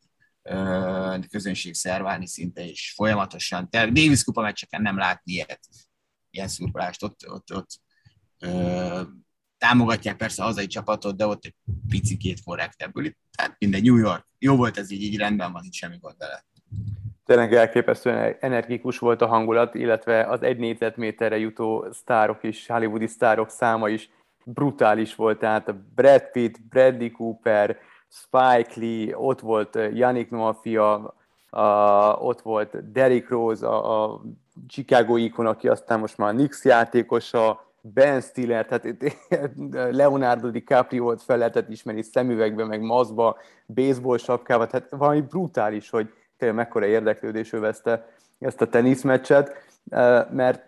közönség 1.30 1.74
szerválni 1.74 2.28
szinte, 2.28 2.66
és 2.66 2.94
folyamatosan. 2.96 3.68
Davis 3.72 4.24
kupa 4.24 4.42
meccseken 4.42 4.82
nem 4.82 4.98
látni 4.98 5.34
ilyet, 5.34 5.60
ilyen 6.34 6.48
szurkolást. 6.48 7.04
Ott, 7.04 7.30
ott, 7.30 7.54
ott 7.54 7.70
ö, 8.40 9.02
támogatják 9.58 10.18
persze 10.18 10.44
a 10.44 10.46
hazai 10.46 10.68
csapatot, 10.68 11.16
de 11.16 11.25
ott 11.25 11.46
egy 11.46 11.56
picikét 11.90 12.44
korrektebbül. 12.44 13.12
Tehát 13.36 13.56
minden 13.60 13.82
New 13.82 13.98
York. 13.98 14.28
Jó 14.40 14.56
volt 14.56 14.78
ez 14.78 14.92
így, 14.92 15.02
így 15.02 15.18
rendben 15.18 15.52
van, 15.52 15.63
itt 15.63 15.74
semmi 15.74 15.98
gond 15.98 16.18
vele 16.18 16.46
tényleg 17.25 17.54
elképesztően 17.54 18.36
energikus 18.40 19.00
volt 19.00 19.22
a 19.22 19.28
hangulat, 19.28 19.75
illetve 19.75 20.24
az 20.24 20.44
egy 20.44 20.58
négyzetméterre 20.58 21.38
jutó 21.38 21.88
sztárok 21.92 22.44
is, 22.44 22.68
hollywoodi 22.68 23.08
sztárok 23.08 23.50
száma 23.50 23.90
is 23.90 24.10
brutális 24.46 25.16
volt, 25.16 25.40
tehát 25.40 25.68
a 25.68 25.78
Brad 25.96 26.32
Pitt, 26.32 26.62
Bradley 26.62 27.12
Cooper, 27.12 27.78
Spike 28.10 28.74
Lee, 28.75 29.18
ott 29.18 29.40
volt 29.40 29.75
Yannick 29.94 30.30
Noah 30.30 30.56
fia, 30.62 31.16
ott 32.20 32.42
volt 32.42 32.92
Derrick 32.92 33.30
Rose, 33.30 33.68
a, 33.68 34.12
a 34.12 34.22
Chicago 34.67 35.15
ikon, 35.15 35.45
aki 35.45 35.67
aztán 35.67 36.00
most 36.00 36.17
már 36.17 36.33
Knicks 36.33 36.63
játékosa, 36.63 37.72
Ben 37.81 38.22
Stiller, 38.22 38.65
tehát 38.65 39.15
Leonardo 40.00 40.50
DiCaprio-t 40.50 41.22
fel 41.22 41.38
lehetett 41.38 41.69
ismerni 41.69 42.01
szemüvegbe, 42.01 42.65
meg 42.65 42.81
maszba, 42.81 43.38
baseball 43.65 44.17
sapkával, 44.17 44.67
tehát 44.67 44.89
valami 44.89 45.22
brutális, 45.22 45.89
hogy 45.89 46.13
tényleg 46.38 46.57
mekkora 46.57 46.86
érdeklődés 46.86 47.53
övezte 47.53 48.07
ezt 48.39 48.62
a 48.62 48.67
teniszmeccset, 48.69 49.51
mert 50.31 50.65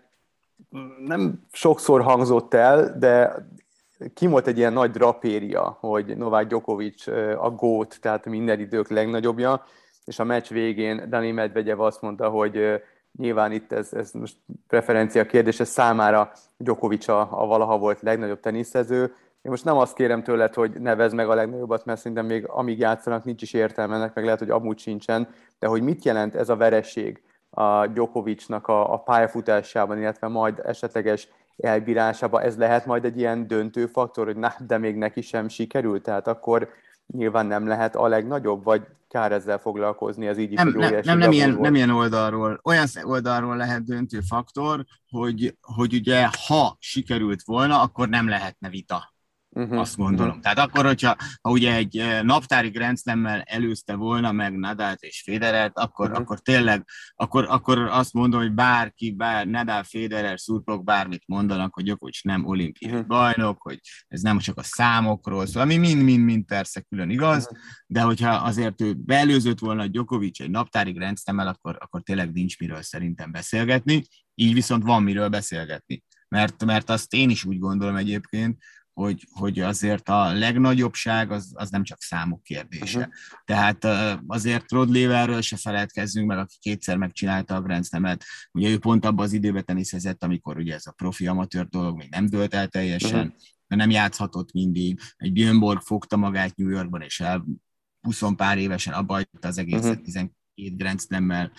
nem 1.06 1.46
sokszor 1.52 2.02
hangzott 2.02 2.54
el, 2.54 2.98
de 2.98 3.34
ki 4.14 4.26
volt 4.26 4.46
egy 4.46 4.58
ilyen 4.58 4.72
nagy 4.72 4.90
drapéria, 4.90 5.76
hogy 5.80 6.16
Novák 6.16 6.46
Djokovic 6.46 7.06
a 7.38 7.50
gót, 7.50 7.98
tehát 8.00 8.26
minden 8.26 8.60
idők 8.60 8.88
legnagyobbja, 8.88 9.64
és 10.04 10.18
a 10.18 10.24
meccs 10.24 10.48
végén 10.48 11.08
Dani 11.08 11.30
Medvegyev 11.30 11.80
azt 11.80 12.02
mondta, 12.02 12.28
hogy 12.28 12.82
nyilván 13.16 13.52
itt 13.52 13.72
ez, 13.72 13.92
ez 13.92 14.12
most 14.12 14.36
preferencia 14.68 15.26
kérdése 15.26 15.64
számára 15.64 16.32
Djokovic 16.56 17.08
a, 17.08 17.28
a 17.30 17.46
valaha 17.46 17.78
volt 17.78 18.00
legnagyobb 18.00 18.40
teniszező, 18.40 19.14
én 19.46 19.52
most 19.52 19.64
nem 19.64 19.76
azt 19.76 19.94
kérem 19.94 20.22
tőled, 20.22 20.54
hogy 20.54 20.80
nevez 20.80 21.12
meg 21.12 21.28
a 21.28 21.34
legnagyobbat, 21.34 21.84
mert 21.84 21.98
szerintem 21.98 22.26
még 22.26 22.46
amíg 22.48 22.78
játszanak, 22.78 23.24
nincs 23.24 23.42
is 23.42 23.52
értelmenek, 23.52 24.14
meg 24.14 24.24
lehet, 24.24 24.38
hogy 24.38 24.50
amúgy 24.50 24.78
sincsen, 24.78 25.28
de 25.58 25.66
hogy 25.66 25.82
mit 25.82 26.04
jelent 26.04 26.34
ez 26.34 26.48
a 26.48 26.56
vereség 26.56 27.22
a 27.50 27.86
Djokovicnak 27.86 28.68
a, 28.68 28.92
a 28.92 28.98
pályafutásában, 28.98 29.98
illetve 29.98 30.28
majd 30.28 30.62
esetleges 30.64 31.28
elbírásában, 31.56 32.42
ez 32.42 32.56
lehet 32.56 32.86
majd 32.86 33.04
egy 33.04 33.18
ilyen 33.18 33.46
döntő 33.46 33.86
faktor, 33.86 34.26
hogy 34.26 34.36
na, 34.36 34.54
de 34.66 34.78
még 34.78 34.96
neki 34.96 35.20
sem 35.20 35.48
sikerült, 35.48 36.02
tehát 36.02 36.28
akkor 36.28 36.68
nyilván 37.06 37.46
nem 37.46 37.66
lehet 37.66 37.96
a 37.96 38.06
legnagyobb, 38.06 38.64
vagy 38.64 38.86
kár 39.08 39.32
ezzel 39.32 39.58
foglalkozni, 39.58 40.26
ez 40.26 40.38
így 40.38 40.52
is 40.52 40.58
nem, 40.58 40.68
nem, 40.68 41.00
nem, 41.04 41.18
nem, 41.18 41.32
ilyen, 41.32 41.50
nem 41.60 41.74
ilyen 41.74 41.90
oldalról. 41.90 42.60
Olyan 42.64 42.86
oldalról 43.02 43.56
lehet 43.56 43.84
döntő 43.84 44.20
faktor, 44.20 44.84
hogy, 45.08 45.56
hogy 45.60 45.94
ugye 45.94 46.28
ha 46.46 46.76
sikerült 46.78 47.42
volna, 47.44 47.80
akkor 47.80 48.08
nem 48.08 48.28
lehetne 48.28 48.68
vita 48.68 49.14
Uh-huh. 49.56 49.78
Azt 49.78 49.96
gondolom. 49.96 50.28
Uh-huh. 50.28 50.42
Tehát 50.42 50.58
akkor, 50.58 50.84
hogyha 50.84 51.16
ha 51.40 51.50
ugye 51.50 51.74
egy 51.74 51.98
eh, 51.98 52.22
naptári 52.22 52.68
grenzlemmel 52.68 53.40
előzte 53.40 53.94
volna 53.94 54.32
meg 54.32 54.58
Nadalt 54.58 55.02
és 55.02 55.22
Federert, 55.22 55.78
akkor, 55.78 56.06
uh-huh. 56.06 56.20
akkor 56.20 56.40
tényleg, 56.40 56.84
akkor, 57.14 57.46
akkor 57.48 57.78
azt 57.78 58.12
mondom, 58.12 58.40
hogy 58.40 58.52
bárki, 58.52 59.10
bár 59.12 59.46
Nadal, 59.46 59.82
Federer, 59.82 60.40
szurkolók 60.40 60.84
bármit 60.84 61.22
mondanak, 61.26 61.74
hogy 61.74 61.84
Djokovic 61.84 62.22
nem 62.22 62.46
olimpiai 62.46 62.92
uh-huh. 62.92 63.06
bajnok, 63.06 63.62
hogy 63.62 63.80
ez 64.08 64.20
nem 64.20 64.38
csak 64.38 64.58
a 64.58 64.62
számokról 64.62 65.46
szól, 65.46 65.62
ami 65.62 65.76
mind-mind-mind 65.76 66.44
persze 66.44 66.80
külön 66.80 67.10
igaz, 67.10 67.42
uh-huh. 67.44 67.58
de 67.86 68.00
hogyha 68.00 68.30
azért 68.30 68.80
ő 68.80 68.94
beelőzött 68.94 69.58
volna 69.58 69.86
Djokovic 69.86 70.40
egy 70.40 70.50
naptári 70.50 70.92
grenzlemmel, 70.92 71.48
akkor, 71.48 71.76
akkor 71.80 72.02
tényleg 72.02 72.32
nincs 72.32 72.58
miről 72.58 72.82
szerintem 72.82 73.32
beszélgetni, 73.32 74.02
így 74.34 74.54
viszont 74.54 74.82
van 74.82 75.02
miről 75.02 75.28
beszélgetni. 75.28 76.04
Mert, 76.28 76.64
mert 76.64 76.90
azt 76.90 77.14
én 77.14 77.30
is 77.30 77.44
úgy 77.44 77.58
gondolom 77.58 77.96
egyébként, 77.96 78.58
hogy, 79.00 79.28
hogy 79.32 79.60
azért 79.60 80.08
a 80.08 80.32
legnagyobbság 80.32 81.30
az, 81.30 81.52
az 81.54 81.70
nem 81.70 81.82
csak 81.82 82.00
számok 82.00 82.42
kérdése. 82.42 82.98
Uh-huh. 82.98 83.14
Tehát 83.44 83.84
azért 84.26 84.70
Rod 84.70 84.94
Laverről 84.94 85.40
se 85.40 85.56
feledkezzünk 85.56 86.26
meg, 86.26 86.38
aki 86.38 86.54
kétszer 86.60 86.96
megcsinálta 86.96 87.54
a 87.54 87.60
Grand 87.60 87.84
Slam-et. 87.84 88.24
Ugye 88.52 88.68
ő 88.68 88.78
pont 88.78 89.04
abban 89.04 89.24
az 89.24 89.32
időben 89.32 89.64
teniszezett, 89.64 90.22
amikor 90.22 90.56
ugye 90.56 90.74
ez 90.74 90.86
a 90.86 90.92
profi 90.92 91.26
amatőr 91.26 91.68
dolog 91.68 91.96
még 91.96 92.10
nem 92.10 92.26
dőlt 92.26 92.54
el 92.54 92.68
teljesen, 92.68 93.26
uh-huh. 93.26 93.78
nem 93.78 93.90
játszhatott 93.90 94.52
mindig. 94.52 95.00
Egy 95.16 95.32
Björnborg 95.32 95.80
fogta 95.80 96.16
magát 96.16 96.56
New 96.56 96.68
Yorkban, 96.68 97.02
és 97.02 97.20
el 97.20 97.44
20 98.00 98.22
pár 98.36 98.58
évesen 98.58 98.94
abba 98.94 99.12
hagyta 99.14 99.48
az 99.48 99.58
egészet 99.58 99.84
uh-huh. 99.84 100.04
12 100.04 100.32
Grand 100.54 101.00
Slam-mel 101.00 101.52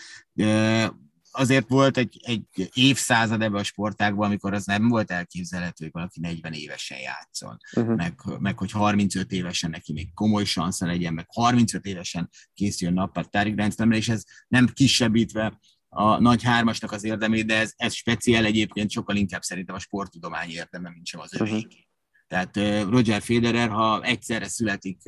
azért 1.38 1.70
volt 1.70 1.98
egy, 1.98 2.20
egy 2.22 2.70
évszázad 2.74 3.42
ebben 3.42 3.60
a 3.60 3.64
sportágban, 3.64 4.26
amikor 4.26 4.54
az 4.54 4.66
nem 4.66 4.88
volt 4.88 5.12
elképzelhető, 5.12 5.84
hogy 5.84 5.94
valaki 5.94 6.20
40 6.20 6.54
évesen 6.54 7.00
játszon, 7.00 7.58
uh-huh. 7.76 7.96
meg, 7.96 8.14
meg 8.40 8.58
hogy 8.58 8.72
35 8.72 9.32
évesen 9.32 9.70
neki 9.70 9.94
még 9.94 10.14
komoly 10.14 10.44
szansza 10.44 10.86
legyen, 10.86 11.14
meg 11.14 11.26
35 11.30 11.86
évesen 11.86 12.30
készüljön 12.54 12.96
nappal 12.96 13.28
rendszeremre, 13.32 13.98
és 13.98 14.10
ez 14.10 14.24
nem 14.48 14.68
kisebbítve 14.68 15.60
a 15.90 16.20
nagy 16.20 16.44
hármasnak 16.44 16.92
az 16.92 17.04
érdemét, 17.04 17.46
de 17.46 17.58
ez, 17.58 17.74
ez 17.76 17.94
speciál 17.94 18.46
egyébként 18.46 18.92
sokkal 18.92 19.16
inkább 19.16 19.42
szerintem 19.42 19.76
a 19.76 19.80
sporttudomány 19.80 20.50
érdeme, 20.50 20.90
mint 20.90 21.06
sem 21.06 21.20
az 21.20 21.34
övéké. 21.34 21.56
Uh-huh. 21.56 21.86
Tehát 22.28 22.58
Roger 22.90 23.22
Federer, 23.22 23.70
ha 23.70 24.04
egyszerre 24.04 24.48
születik 24.48 25.02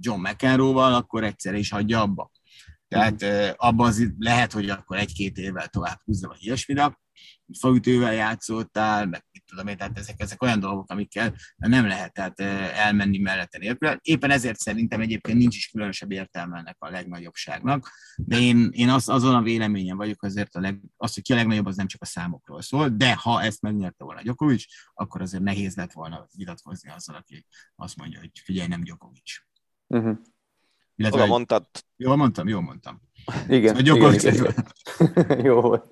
John 0.00 0.20
McEnroe-val, 0.20 0.94
akkor 0.94 1.24
egyszerre 1.24 1.56
is 1.58 1.70
hagyja 1.70 2.00
abba. 2.00 2.30
Tehát 2.94 3.54
abban 3.56 3.86
az 3.86 4.12
lehet, 4.18 4.52
hogy 4.52 4.70
akkor 4.70 4.96
egy-két 4.96 5.36
évvel 5.38 5.68
tovább 5.68 6.00
húzza, 6.04 6.28
vagy 6.28 6.38
ilyesmi, 6.40 6.74
de 6.74 6.98
faütővel 7.58 8.12
játszottál, 8.12 9.06
meg 9.06 9.24
mit 9.32 9.44
tudom 9.46 9.66
én, 9.66 9.76
tehát 9.76 9.98
ezek, 9.98 10.20
ezek 10.20 10.42
olyan 10.42 10.60
dolgok, 10.60 10.90
amikkel 10.90 11.34
nem 11.56 11.86
lehet 11.86 12.12
tehát 12.12 12.40
elmenni 12.74 13.18
mellette 13.18 13.58
nélkül. 13.58 13.98
Éppen 14.02 14.30
ezért 14.30 14.58
szerintem 14.58 15.00
egyébként 15.00 15.38
nincs 15.38 15.56
is 15.56 15.68
különösebb 15.68 16.10
értelme 16.10 16.58
ennek 16.58 16.76
a 16.78 16.90
legnagyobbságnak, 16.90 17.90
de 18.16 18.38
én, 18.38 18.68
én 18.72 18.88
az, 18.88 19.08
azon 19.08 19.34
a 19.34 19.42
véleményen 19.42 19.96
vagyok 19.96 20.22
azért, 20.22 20.54
a 20.54 20.60
leg, 20.60 20.80
az, 20.96 21.14
hogy 21.14 21.22
ki 21.22 21.32
a 21.32 21.36
legnagyobb, 21.36 21.66
az 21.66 21.76
nem 21.76 21.86
csak 21.86 22.02
a 22.02 22.06
számokról 22.06 22.62
szól, 22.62 22.88
de 22.88 23.14
ha 23.14 23.42
ezt 23.42 23.62
megnyerte 23.62 24.04
volna 24.04 24.22
Gyokovics, 24.22 24.64
akkor 24.94 25.20
azért 25.20 25.42
nehéz 25.42 25.76
lett 25.76 25.92
volna 25.92 26.26
vitatkozni 26.36 26.90
azzal, 26.90 27.16
aki 27.16 27.46
azt 27.76 27.96
mondja, 27.96 28.18
hogy 28.18 28.30
figyelj, 28.44 28.68
nem 28.68 28.82
Gyokovics. 28.82 29.40
Uh-huh. 29.86 30.18
Illetve, 30.96 31.18
Oda 31.18 31.26
mondtad. 31.26 31.64
Jól 31.96 32.16
mondtam, 32.16 32.48
jól 32.48 32.60
mondtam. 32.60 33.02
Igen, 33.48 33.76
szóval 33.76 33.96
igen, 33.96 34.14
igen, 34.14 34.34
igen. 34.34 35.44
Jó 35.46 35.60
volt. 35.60 35.84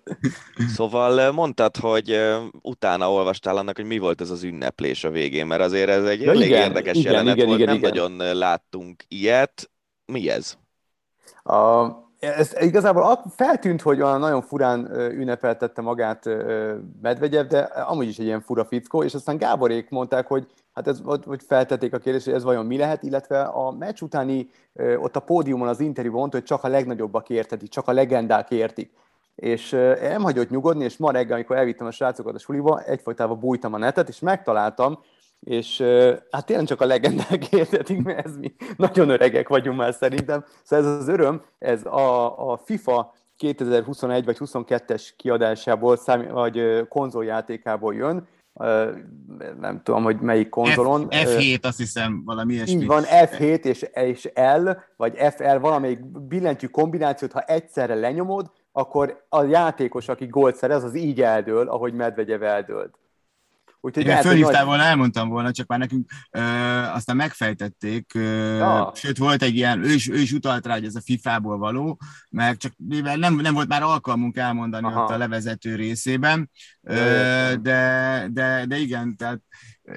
Szóval 0.74 1.32
mondtad, 1.32 1.76
hogy 1.76 2.18
utána 2.62 3.12
olvastál 3.12 3.56
annak, 3.56 3.76
hogy 3.76 3.84
mi 3.84 3.98
volt 3.98 4.20
ez 4.20 4.30
az 4.30 4.42
ünneplés 4.42 5.04
a 5.04 5.10
végén, 5.10 5.46
mert 5.46 5.62
azért 5.62 5.88
ez 5.88 6.04
egy 6.04 6.20
ja, 6.20 6.30
elég 6.30 6.46
igen, 6.46 6.62
érdekes 6.62 6.96
igen, 6.96 7.12
jelenet 7.12 7.34
igen, 7.34 7.46
volt, 7.46 7.58
igen, 7.58 7.70
nem 7.74 7.78
igen. 7.78 7.90
nagyon 7.90 8.36
láttunk 8.36 9.04
ilyet. 9.08 9.70
Mi 10.06 10.30
ez? 10.30 10.56
A, 11.42 11.88
ez 12.18 12.52
igazából 12.60 13.24
feltűnt, 13.36 13.82
hogy 13.82 14.00
olyan 14.00 14.20
nagyon 14.20 14.42
furán 14.42 14.90
ünnepeltette 14.94 15.82
magát 15.82 16.28
Medvegyev, 17.02 17.46
de 17.46 17.58
amúgy 17.60 18.08
is 18.08 18.18
egy 18.18 18.24
ilyen 18.24 18.40
fura 18.40 18.64
fickó, 18.64 19.02
és 19.02 19.14
aztán 19.14 19.36
Gáborék 19.36 19.88
mondták, 19.88 20.26
hogy 20.26 20.46
hát 20.72 20.88
ez, 20.88 21.00
hogy 21.04 21.42
feltették 21.46 21.94
a 21.94 21.98
kérdést, 21.98 22.24
hogy 22.24 22.34
ez 22.34 22.42
vajon 22.42 22.66
mi 22.66 22.76
lehet, 22.76 23.02
illetve 23.02 23.42
a 23.42 23.70
meccs 23.70 24.00
utáni 24.00 24.48
ott 24.96 25.16
a 25.16 25.20
pódiumon 25.20 25.68
az 25.68 25.80
interjú 25.80 26.12
mondta, 26.12 26.36
hogy 26.36 26.46
csak 26.46 26.64
a 26.64 26.68
legnagyobbak 26.68 27.28
értetik, 27.28 27.68
csak 27.68 27.88
a 27.88 27.92
legendák 27.92 28.50
értik. 28.50 28.92
És 29.34 29.70
nem 30.00 30.22
hagyott 30.22 30.50
nyugodni, 30.50 30.84
és 30.84 30.96
ma 30.96 31.10
reggel, 31.10 31.34
amikor 31.34 31.56
elvittem 31.56 31.86
a 31.86 31.90
srácokat 31.90 32.34
a 32.34 32.38
suliba, 32.38 32.82
egyfajtában 32.82 33.38
bújtam 33.38 33.74
a 33.74 33.78
netet, 33.78 34.08
és 34.08 34.18
megtaláltam, 34.18 34.98
és 35.40 35.80
hát 36.30 36.46
tényleg 36.46 36.66
csak 36.66 36.80
a 36.80 36.86
legendák 36.86 37.52
értetik, 37.52 38.02
mert 38.02 38.26
ez 38.26 38.36
mi 38.36 38.54
nagyon 38.76 39.08
öregek 39.08 39.48
vagyunk 39.48 39.78
már 39.78 39.94
szerintem. 39.94 40.44
Szóval 40.62 40.86
ez 40.86 40.92
az 40.92 41.08
öröm, 41.08 41.42
ez 41.58 41.86
a, 41.86 42.50
a 42.50 42.56
FIFA 42.56 43.14
2021 43.36 44.24
vagy 44.24 44.36
22-es 44.40 45.08
kiadásából, 45.16 45.96
szám, 45.96 46.28
vagy 46.28 46.88
konzoljátékából 46.88 47.94
jön, 47.94 48.28
nem 49.60 49.80
tudom, 49.82 50.02
hogy 50.02 50.20
melyik 50.20 50.48
konzolon. 50.48 51.10
F, 51.10 51.14
F7, 51.14 51.62
azt 51.62 51.78
hiszem, 51.78 52.22
valami 52.24 52.52
ilyesmi. 52.52 52.80
Így 52.80 52.86
van, 52.86 53.02
F7 53.04 53.64
és, 53.64 53.86
és 53.92 54.30
L, 54.34 54.70
vagy 54.96 55.16
FL, 55.36 55.56
valamelyik 55.58 56.06
billentyű 56.06 56.66
kombinációt, 56.66 57.32
ha 57.32 57.40
egyszerre 57.40 57.94
lenyomod, 57.94 58.50
akkor 58.72 59.24
a 59.28 59.42
játékos, 59.42 60.08
aki 60.08 60.26
gólt 60.26 60.56
szerez, 60.56 60.84
az 60.84 60.94
így 60.94 61.22
eldől, 61.22 61.68
ahogy 61.68 61.92
Medvegyev 61.92 62.42
eldőlt. 62.42 62.98
Úgyhogy 63.84 64.06
Én 64.06 64.16
fölhívtál 64.16 64.52
nagy... 64.52 64.64
volna, 64.64 64.82
elmondtam 64.82 65.28
volna, 65.28 65.52
csak 65.52 65.66
már 65.66 65.78
nekünk 65.78 66.10
ö, 66.30 66.40
aztán 66.94 67.16
megfejtették, 67.16 68.14
ö, 68.14 68.56
ja. 68.56 68.92
sőt 68.94 69.18
volt 69.18 69.42
egy 69.42 69.54
ilyen, 69.54 69.84
ő 69.84 69.92
is, 69.92 70.08
ő 70.08 70.18
is 70.18 70.32
utalt 70.32 70.66
rá, 70.66 70.72
hogy 70.72 70.84
ez 70.84 70.94
a 70.94 71.00
FIFA-ból 71.00 71.58
való, 71.58 71.98
mert 72.30 72.58
csak 72.58 72.72
mivel 72.76 73.16
nem, 73.16 73.34
nem 73.34 73.54
volt 73.54 73.68
már 73.68 73.82
alkalmunk 73.82 74.36
elmondani 74.36 74.86
Aha. 74.86 75.02
ott 75.02 75.10
a 75.10 75.16
levezető 75.16 75.74
részében, 75.74 76.50
ö, 76.80 76.94
de, 77.60 78.28
de, 78.32 78.64
de 78.66 78.76
igen, 78.76 79.16
tehát 79.16 79.40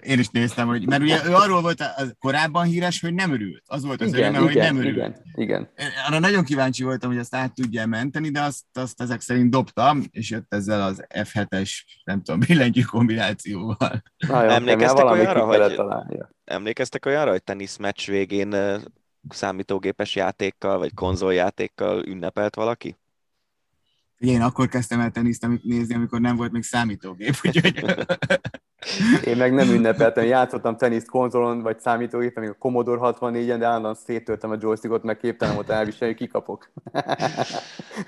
én 0.03 0.19
is 0.19 0.29
néztem, 0.29 0.67
hogy, 0.67 0.87
mert 0.87 1.01
ugye 1.01 1.25
ő 1.25 1.33
arról 1.33 1.61
volt 1.61 1.83
korábban 2.19 2.65
híres, 2.65 3.01
hogy 3.01 3.13
nem 3.13 3.33
örült. 3.33 3.63
Az 3.65 3.85
volt 3.85 4.01
az 4.01 4.07
igen, 4.07 4.35
öröme, 4.35 4.51
igen, 4.51 4.63
hogy 4.63 4.75
nem 4.75 4.77
örült. 4.77 4.95
Igen, 4.95 5.21
igen. 5.35 5.69
Arra 6.07 6.19
nagyon 6.19 6.43
kíváncsi 6.43 6.83
voltam, 6.83 7.09
hogy 7.09 7.19
azt 7.19 7.35
át 7.35 7.53
tudja 7.53 7.85
menteni, 7.85 8.29
de 8.29 8.41
azt, 8.41 8.63
azt 8.73 9.01
ezek 9.01 9.21
szerint 9.21 9.49
dobtam, 9.49 10.03
és 10.11 10.29
jött 10.29 10.53
ezzel 10.53 10.81
az 10.81 11.05
F7-es, 11.13 11.71
nem 12.03 12.21
tudom, 12.21 12.39
billentyű 12.47 12.81
kombinációval. 12.81 14.03
Na, 14.27 14.43
jó, 14.43 14.49
emlékeztek, 14.49 15.05
olyanra, 15.05 15.45
hogy, 15.45 16.21
emlékeztek 16.43 17.05
olyanra, 17.05 17.31
hogy 17.31 17.43
teniszmeccs 17.43 18.07
végén 18.07 18.55
számítógépes 19.29 20.15
játékkal, 20.15 20.77
vagy 20.77 20.93
konzoljátékkal 20.93 22.05
ünnepelt 22.05 22.55
valaki? 22.55 22.97
Én 24.17 24.41
akkor 24.41 24.67
kezdtem 24.67 24.99
el 24.99 25.11
teniszt 25.11 25.47
nézni, 25.63 25.95
amikor 25.95 26.19
nem 26.19 26.35
volt 26.35 26.51
még 26.51 26.63
számítógép, 26.63 27.35
úgyhogy... 27.43 27.83
Én 29.23 29.37
meg 29.37 29.53
nem 29.53 29.69
ünnepeltem, 29.69 30.25
játszottam 30.25 30.77
teniszt 30.77 31.09
konzolon, 31.09 31.61
vagy 31.61 31.79
számítógépen, 31.79 32.43
még 32.43 32.51
a 32.51 32.55
Commodore 32.59 32.99
64-en, 33.03 33.55
de 33.59 33.65
állandóan 33.65 33.95
széttörtem 33.95 34.51
a 34.51 34.57
joystickot, 34.59 35.03
meg 35.03 35.17
képtelen 35.17 35.55
volt 35.55 35.69
elviselni, 35.69 36.13
kikapok. 36.13 36.71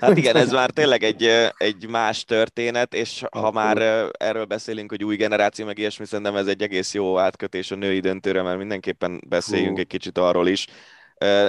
Hát 0.00 0.16
igen, 0.16 0.36
ez 0.36 0.52
már 0.60 0.70
tényleg 0.70 1.02
egy, 1.02 1.30
egy 1.56 1.88
más 1.88 2.24
történet, 2.24 2.94
és 2.94 3.24
ha 3.30 3.50
már 3.50 4.08
erről 4.18 4.44
beszélünk, 4.44 4.90
hogy 4.90 5.04
új 5.04 5.16
generáció, 5.16 5.66
meg 5.66 5.78
ilyesmi, 5.78 6.06
szerintem 6.06 6.36
ez 6.36 6.46
egy 6.46 6.62
egész 6.62 6.94
jó 6.94 7.18
átkötés 7.18 7.70
a 7.70 7.76
női 7.76 8.00
döntőre, 8.00 8.42
mert 8.42 8.58
mindenképpen 8.58 9.20
beszéljünk 9.28 9.74
Hú. 9.74 9.80
egy 9.80 9.86
kicsit 9.86 10.18
arról 10.18 10.48
is. 10.48 10.66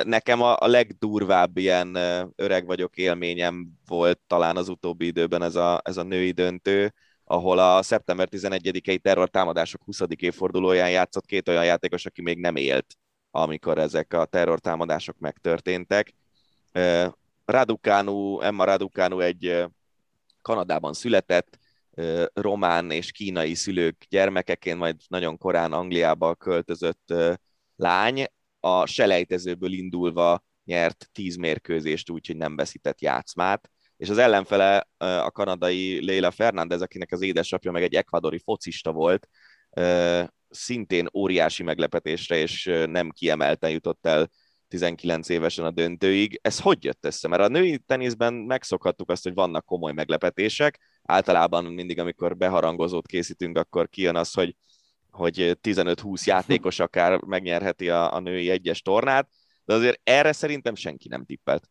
Nekem 0.04 0.42
a, 0.42 0.56
a 0.60 0.68
legdurvább 0.68 1.58
ilyen 1.58 1.96
öreg 2.36 2.66
vagyok 2.66 2.98
élményem 2.98 3.68
volt 3.88 4.20
talán 4.28 4.58
az 4.58 4.70
utóbbi 4.70 5.06
időben 5.06 5.42
ez 5.42 5.56
a, 5.56 5.82
ez 5.84 5.98
a 5.98 6.04
női 6.04 6.32
döntő, 6.32 6.94
ahol 7.24 7.60
a 7.60 7.82
szeptember 7.82 8.28
11-i 8.32 8.98
terrortámadások 8.98 9.82
20. 9.84 10.00
évfordulóján 10.16 10.90
játszott 10.90 11.26
két 11.26 11.50
olyan 11.50 11.66
játékos, 11.66 12.06
aki 12.06 12.22
még 12.22 12.40
nem 12.40 12.56
élt, 12.56 12.96
amikor 13.32 13.78
ezek 13.78 14.14
a 14.14 14.26
terrortámadások 14.26 15.18
megtörténtek. 15.20 16.14
Raducanu, 17.46 18.40
Emma 18.40 18.64
Raducanu 18.64 19.20
egy 19.20 19.66
Kanadában 20.42 20.94
született, 20.94 21.58
román 22.34 22.92
és 22.92 23.12
kínai 23.12 23.54
szülők 23.54 24.06
gyermekeként, 24.10 24.78
majd 24.78 24.96
nagyon 25.08 25.38
korán 25.38 25.74
Angliába 25.74 26.36
költözött 26.36 27.14
lány, 27.76 28.26
a 28.60 28.86
selejtezőből 28.86 29.72
indulva 29.72 30.44
nyert 30.64 31.10
tíz 31.12 31.36
mérkőzést 31.36 32.10
úgy, 32.10 32.28
hogy 32.28 32.38
nem 32.38 32.56
veszített 32.56 33.02
játszmát, 33.02 33.70
és 33.98 34.10
az 34.10 34.18
ellenfele 34.18 34.88
a 34.98 35.32
kanadai 35.32 36.06
Leila 36.06 36.32
Fernández, 36.32 36.82
akinek 36.82 37.12
az 37.12 37.22
édesapja 37.22 37.72
meg 37.72 37.84
egy 37.84 37.96
ekvadori 37.96 38.40
focista 38.40 38.92
volt, 38.92 39.28
szintén 40.50 41.10
óriási 41.14 41.64
meglepetésre, 41.64 42.36
és 42.38 42.66
nem 42.86 43.10
kiemelten 43.10 43.70
jutott 43.70 44.06
el 44.06 44.30
19 44.68 45.30
évesen 45.30 45.66
a 45.66 45.72
döntőig. 45.72 46.40
Ez 46.42 46.60
hogy 46.60 46.84
jött 46.84 47.06
össze? 47.06 47.28
Mert 47.28 47.42
a 47.42 47.48
női 47.48 47.78
teniszben 47.78 48.34
megszokhattuk 48.34 49.12
azt, 49.12 49.24
hogy 49.24 49.34
vannak 49.34 49.66
komoly 49.66 49.92
meglepetések. 49.92 50.80
Általában 51.04 51.66
mindig, 51.66 52.00
amikor 52.00 52.38
beharangozót 52.38 53.08
készítünk, 53.08 53.58
akkor 53.58 53.90
kijön 53.90 54.16
az, 54.16 54.34
hogy 54.34 54.56
hogy 55.20 55.58
15-20 55.62 56.24
játékos 56.24 56.80
akár 56.80 57.22
megnyerheti 57.22 57.90
a, 57.90 58.14
a 58.14 58.20
női 58.20 58.50
egyes 58.50 58.82
tornát, 58.82 59.30
de 59.66 59.74
azért 59.74 60.00
erre 60.04 60.32
szerintem 60.32 60.76
senki 60.76 61.08
nem 61.08 61.26
tippelt. 61.26 61.70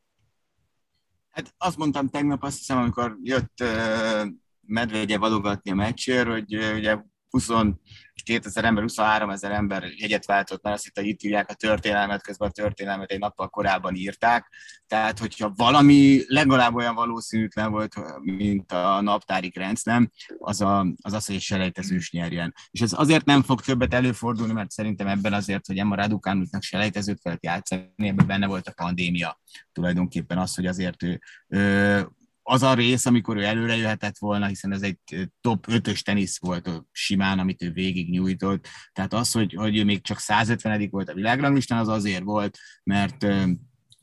Hát 1.31 1.55
azt 1.59 1.77
mondtam 1.77 2.09
tegnap, 2.09 2.43
azt 2.43 2.59
hiszem, 2.59 2.79
amikor 2.79 3.17
jött 3.23 3.61
uh, 3.61 4.27
Medvegye 4.61 5.19
valogatni 5.19 5.71
a 5.71 5.75
meccsért, 5.75 6.29
hogy 6.29 6.57
uh, 6.57 6.75
ugye 6.77 6.99
22 7.31 8.47
ezer 8.47 8.65
ember, 8.65 8.83
23 8.83 9.31
ezer 9.31 9.51
ember 9.51 9.85
jegyet 9.97 10.27
váltott, 10.27 10.63
mert 10.63 10.77
azt 10.77 10.85
hitt, 10.85 10.97
hogy 10.97 11.07
itt 11.07 11.23
írják 11.23 11.51
a 11.51 11.55
történelmet, 11.55 12.23
közben 12.23 12.49
a 12.49 12.53
történelmet 12.53 13.11
egy 13.11 13.19
nappal 13.19 13.49
korábban 13.49 13.95
írták. 13.95 14.49
Tehát, 14.87 15.19
hogyha 15.19 15.53
valami 15.57 16.21
legalább 16.27 16.75
olyan 16.75 16.95
valószínűtlen 16.95 17.71
volt, 17.71 17.95
mint 18.21 18.73
a 18.73 19.01
naptári 19.01 19.53
nem, 19.83 20.11
az, 20.39 20.61
a, 20.61 20.87
az 21.03 21.13
az, 21.13 21.27
hogy 21.27 21.35
egy 21.35 21.41
selejtezős 21.41 22.11
nyerjen. 22.11 22.55
És 22.71 22.81
ez 22.81 22.93
azért 22.93 23.25
nem 23.25 23.43
fog 23.43 23.61
többet 23.61 23.95
előfordulni, 23.95 24.53
mert 24.53 24.71
szerintem 24.71 25.07
ebben 25.07 25.33
azért, 25.33 25.67
hogy 25.67 25.79
Emma 25.79 25.95
Raducánusnak 25.95 26.63
selejtezőt 26.63 27.23
kellett 27.23 27.45
játszani, 27.45 27.93
ebben 27.97 28.27
benne 28.27 28.47
volt 28.47 28.69
a 28.69 28.73
pandémia. 28.73 29.41
Tulajdonképpen 29.73 30.39
az, 30.39 30.55
hogy 30.55 30.67
azért 30.67 31.03
ő, 31.03 31.21
ő 31.49 32.09
az 32.51 32.63
a 32.63 32.75
rész, 32.75 33.07
amikor 33.07 33.37
ő 33.37 33.45
előre 33.45 33.77
jöhetett 33.77 34.19
volna, 34.19 34.47
hiszen 34.47 34.73
ez 34.73 34.83
egy 34.83 34.99
top 35.41 35.67
5-ös 35.69 36.01
tenisz 36.01 36.39
volt 36.39 36.71
simán, 36.93 37.39
amit 37.39 37.63
ő 37.63 37.73
végig 37.73 38.11
nyújtott. 38.11 38.69
Tehát 38.93 39.13
az, 39.13 39.33
hogy, 39.33 39.55
hogy 39.55 39.77
ő 39.77 39.85
még 39.85 40.03
csak 40.03 40.19
150 40.19 40.89
volt 40.91 41.09
a 41.09 41.15
világranglistán, 41.15 41.79
az 41.79 41.89
azért 41.89 42.23
volt, 42.23 42.59
mert, 42.83 43.23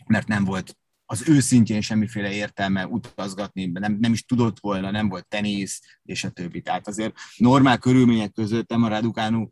mert 0.05 0.27
nem 0.27 0.43
volt 0.43 0.77
az 1.05 1.29
őszintjén 1.29 1.81
semmiféle 1.81 2.31
értelme 2.31 2.87
utazgatni, 2.87 3.65
nem, 3.65 3.97
nem 3.99 4.13
is 4.13 4.25
tudott 4.25 4.59
volna, 4.59 4.91
nem 4.91 5.09
volt 5.09 5.27
tenisz, 5.27 5.81
és 6.03 6.23
a 6.23 6.29
többi. 6.29 6.61
Tehát 6.61 6.87
azért 6.87 7.13
normál 7.37 7.77
körülmények 7.77 8.31
között 8.31 8.71
a 8.71 8.87
Raducanu 8.87 9.47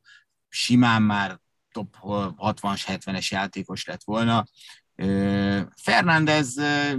simán 0.49 1.01
már 1.01 1.39
top 1.71 1.95
60-as, 2.01 2.82
70-es 2.88 3.27
játékos 3.27 3.86
lett 3.86 4.03
volna, 4.03 4.45
Fernández 5.75 6.56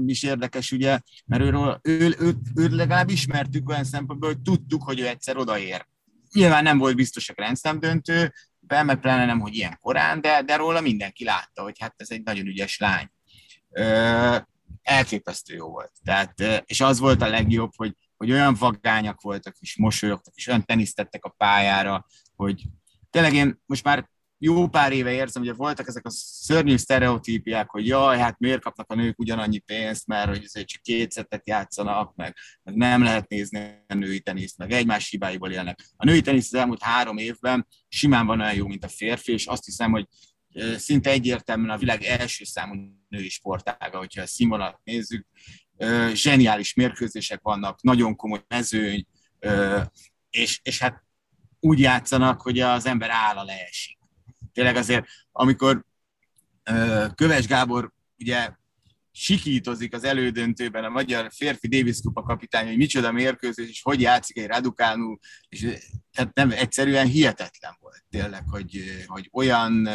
is 0.07 0.23
érdekes, 0.23 0.73
ugye, 0.73 0.99
mert 1.25 1.43
őről, 1.43 1.81
ő, 1.83 2.15
ő, 2.19 2.35
ő 2.55 2.69
legalább 2.69 3.11
ismertük 3.11 3.69
olyan 3.69 3.85
szempontból, 3.85 4.29
hogy 4.29 4.43
tudtuk, 4.43 4.83
hogy 4.83 5.01
ő 5.01 5.07
egyszer 5.07 5.37
odaér. 5.37 5.87
Nyilván 6.33 6.63
nem 6.63 6.79
volt 6.79 6.97
biztos 6.97 7.29
a 7.29 7.33
Grand 7.33 7.59
Slam 7.59 7.81
döntő, 7.81 8.33
meg 8.69 9.01
pláne 9.01 9.25
nem, 9.25 9.41
hogy 9.41 9.55
ilyen 9.55 9.79
korán, 9.81 10.21
de, 10.21 10.43
de 10.43 10.57
róla 10.57 10.81
mindenki 10.81 11.25
látta, 11.25 11.63
hogy 11.63 11.79
hát 11.79 11.95
ez 11.97 12.11
egy 12.11 12.23
nagyon 12.23 12.47
ügyes 12.47 12.79
lány. 12.79 13.11
Elképesztő 14.83 15.55
jó 15.55 15.69
volt. 15.69 15.93
Tehát, 16.05 16.63
és 16.65 16.81
az 16.81 16.99
volt 16.99 17.23
a 17.23 17.29
legjobb, 17.29 17.71
hogy, 17.77 17.95
hogy 18.17 18.31
olyan 18.31 18.55
vagányak 18.59 19.21
voltak, 19.21 19.57
és 19.61 19.77
mosolyogtak, 19.77 20.35
és 20.35 20.47
olyan 20.47 20.65
tenisztettek 20.65 21.25
a 21.25 21.35
pályára, 21.37 22.07
hogy 22.37 22.63
tényleg 23.11 23.35
én 23.35 23.63
most 23.67 23.85
már 23.85 24.09
jó 24.39 24.69
pár 24.69 24.93
éve 24.93 25.13
érzem, 25.13 25.45
hogy 25.45 25.57
voltak 25.57 25.89
ezek 25.89 26.07
a 26.07 26.11
szörnyű 26.11 26.77
sztereotípiák, 26.77 27.71
hogy 27.71 27.87
jaj, 27.87 28.19
hát 28.19 28.39
miért 28.39 28.61
kapnak 28.61 28.91
a 28.91 28.95
nők 28.95 29.19
ugyanannyi 29.19 29.59
pénzt, 29.59 30.07
mert 30.07 30.29
hogy 30.29 30.43
azért 30.45 30.67
csak 30.67 30.83
két 30.83 31.11
szettet 31.11 31.49
játszanak, 31.49 32.15
meg, 32.15 32.37
nem 32.63 33.03
lehet 33.03 33.29
nézni 33.29 33.85
a 33.89 33.95
női 33.95 34.21
teniszt, 34.21 34.59
meg 34.59 34.71
egymás 34.71 35.09
hibáiból 35.09 35.51
élnek. 35.51 35.79
A 35.97 36.05
női 36.05 36.21
tenisz 36.21 36.53
az 36.53 36.59
elmúlt 36.59 36.83
három 36.83 37.17
évben 37.17 37.67
simán 37.89 38.27
van 38.27 38.41
olyan 38.41 38.55
jó, 38.55 38.67
mint 38.67 38.85
a 38.85 38.89
férfi, 38.89 39.33
és 39.33 39.47
azt 39.47 39.65
hiszem, 39.65 39.91
hogy 39.91 40.07
szinte 40.77 41.11
egyértelműen 41.11 41.71
a 41.71 41.79
világ 41.79 42.03
első 42.03 42.45
számú 42.45 42.75
női 43.09 43.29
sportága, 43.29 43.99
hogyha 43.99 44.23
a 44.23 44.27
színvonalat 44.27 44.81
nézzük. 44.85 45.27
Zseniális 46.13 46.75
mérkőzések 46.75 47.41
vannak, 47.43 47.83
nagyon 47.83 48.17
komoly 48.17 48.45
mezőny, 48.49 49.07
és, 50.31 50.61
és 50.63 50.79
hát 50.79 51.03
úgy 51.61 51.79
játszanak, 51.79 52.41
hogy 52.41 52.61
az 52.61 52.87
ember 52.87 53.11
áll 53.11 53.45
leesik 53.45 54.03
tényleg 54.55 54.77
azért, 54.77 55.07
amikor 55.33 55.85
Köves 57.15 57.47
Gábor 57.47 57.93
ugye 58.19 58.51
sikítozik 59.17 59.95
az 59.95 60.05
elődöntőben 60.05 60.85
a 60.85 60.89
magyar 60.89 61.31
férfi 61.33 61.69
Davis 61.69 62.01
Kupa 62.01 62.23
kapitány, 62.23 62.67
hogy 62.67 62.77
micsoda 62.77 63.13
mérkőzés, 63.13 63.69
és 63.69 63.83
hogy 63.83 64.01
játszik 64.01 64.39
egy 64.39 64.47
Raducanu, 64.47 65.17
és 65.49 65.61
tehát 66.13 66.35
nem, 66.35 66.51
egyszerűen 66.51 67.07
hihetetlen 67.07 67.77
volt 67.81 68.05
tényleg, 68.11 68.43
hogy, 68.49 69.05
hogy 69.07 69.29
olyan, 69.33 69.89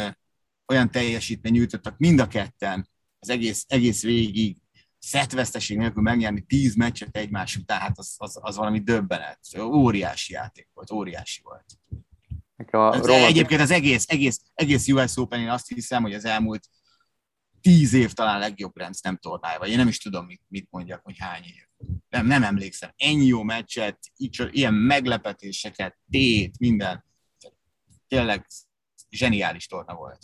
olyan 0.66 0.90
teljesítmény 0.90 1.52
nyújtottak 1.52 1.98
mind 1.98 2.20
a 2.20 2.26
ketten 2.26 2.88
az 3.18 3.28
egész, 3.28 3.64
egész 3.68 4.02
végig, 4.02 4.56
szettveszteség 4.98 5.76
nélkül 5.76 6.02
megnyerni 6.02 6.40
tíz 6.40 6.74
meccset 6.74 7.16
egymás 7.16 7.56
után, 7.56 7.80
hát 7.80 7.98
az, 7.98 8.14
az, 8.16 8.38
az 8.40 8.56
valami 8.56 8.80
döbbenet. 8.80 9.38
Óriási 9.58 10.32
játék 10.32 10.68
volt, 10.74 10.90
óriási 10.90 11.40
volt. 11.42 11.64
A 12.70 12.96
Roma... 12.96 13.26
Egyébként 13.26 13.60
az 13.60 13.70
egész, 13.70 14.04
egész, 14.08 14.40
egész 14.54 14.88
US 14.88 15.16
open 15.16 15.40
én 15.40 15.48
azt 15.48 15.68
hiszem, 15.68 16.02
hogy 16.02 16.14
az 16.14 16.24
elmúlt 16.24 16.68
tíz 17.60 17.92
év 17.92 18.12
talán 18.12 18.38
legjobb 18.38 18.74
Grand 18.74 18.96
Slam 18.96 19.16
tornája, 19.16 19.58
vagy 19.58 19.70
én 19.70 19.76
nem 19.76 19.88
is 19.88 19.98
tudom, 19.98 20.26
mit, 20.26 20.42
mit 20.48 20.66
mondjak, 20.70 21.00
hogy 21.04 21.16
hány 21.18 21.42
év. 21.44 21.88
Nem, 22.08 22.26
nem 22.26 22.42
emlékszem. 22.42 22.90
Ennyi 22.96 23.26
jó 23.26 23.42
meccset, 23.42 23.98
ilyen 24.50 24.74
meglepetéseket, 24.74 25.96
tét, 26.10 26.58
minden. 26.58 27.04
Tényleg 28.08 28.46
zseniális 29.10 29.66
torna 29.66 29.94
volt. 29.94 30.18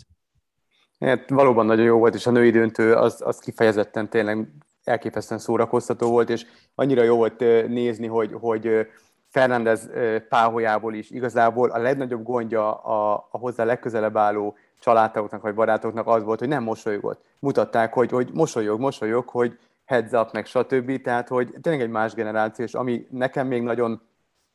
Hát, 0.99 1.29
valóban 1.29 1.65
nagyon 1.65 1.85
jó 1.85 1.97
volt, 1.97 2.15
és 2.15 2.25
a 2.25 2.31
női 2.31 2.51
döntő 2.51 2.93
az, 2.93 3.21
az 3.25 3.39
kifejezetten 3.39 4.09
tényleg 4.09 4.47
elképesztően 4.83 5.39
szórakoztató 5.39 6.09
volt, 6.09 6.29
és 6.29 6.45
annyira 6.75 7.03
jó 7.03 7.15
volt 7.15 7.39
nézni, 7.67 8.07
hogy, 8.07 8.31
hogy 8.33 8.87
Fernández 9.29 9.89
páholyából 10.29 10.93
is 10.93 11.09
igazából 11.09 11.69
a 11.69 11.77
legnagyobb 11.77 12.23
gondja 12.23 12.73
a, 12.73 13.27
a 13.31 13.37
hozzá 13.37 13.63
legközelebb 13.63 14.17
álló 14.17 14.55
családtagoknak 14.79 15.41
vagy 15.41 15.53
barátoknak 15.53 16.07
az 16.07 16.23
volt, 16.23 16.39
hogy 16.39 16.47
nem 16.47 16.63
mosolygott. 16.63 17.23
Mutatták, 17.39 17.93
hogy, 17.93 18.11
hogy 18.11 18.29
mosolyog, 18.33 18.79
mosolyog, 18.79 19.27
hogy 19.27 19.59
heads 19.85 20.11
up, 20.11 20.31
meg 20.31 20.45
stb. 20.45 21.01
Tehát, 21.01 21.27
hogy 21.27 21.53
tényleg 21.61 21.81
egy 21.81 21.89
más 21.89 22.13
generáció, 22.13 22.65
és 22.65 22.73
ami 22.73 23.07
nekem 23.09 23.47
még 23.47 23.61
nagyon 23.61 24.01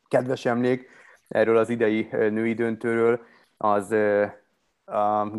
kedves 0.09 0.45
emlék 0.45 0.89
erről 1.29 1.57
az 1.57 1.69
idei 1.69 2.09
női 2.11 2.55
döntőről, 2.55 3.21
az 3.57 3.93
a 4.85 5.31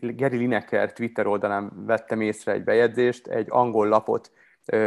Gary 0.00 0.36
Lineker 0.36 0.92
Twitter 0.92 1.26
oldalán 1.26 1.72
vettem 1.86 2.20
észre 2.20 2.52
egy 2.52 2.64
bejegyzést, 2.64 3.26
egy 3.26 3.46
angol 3.50 3.88
lapot 3.88 4.30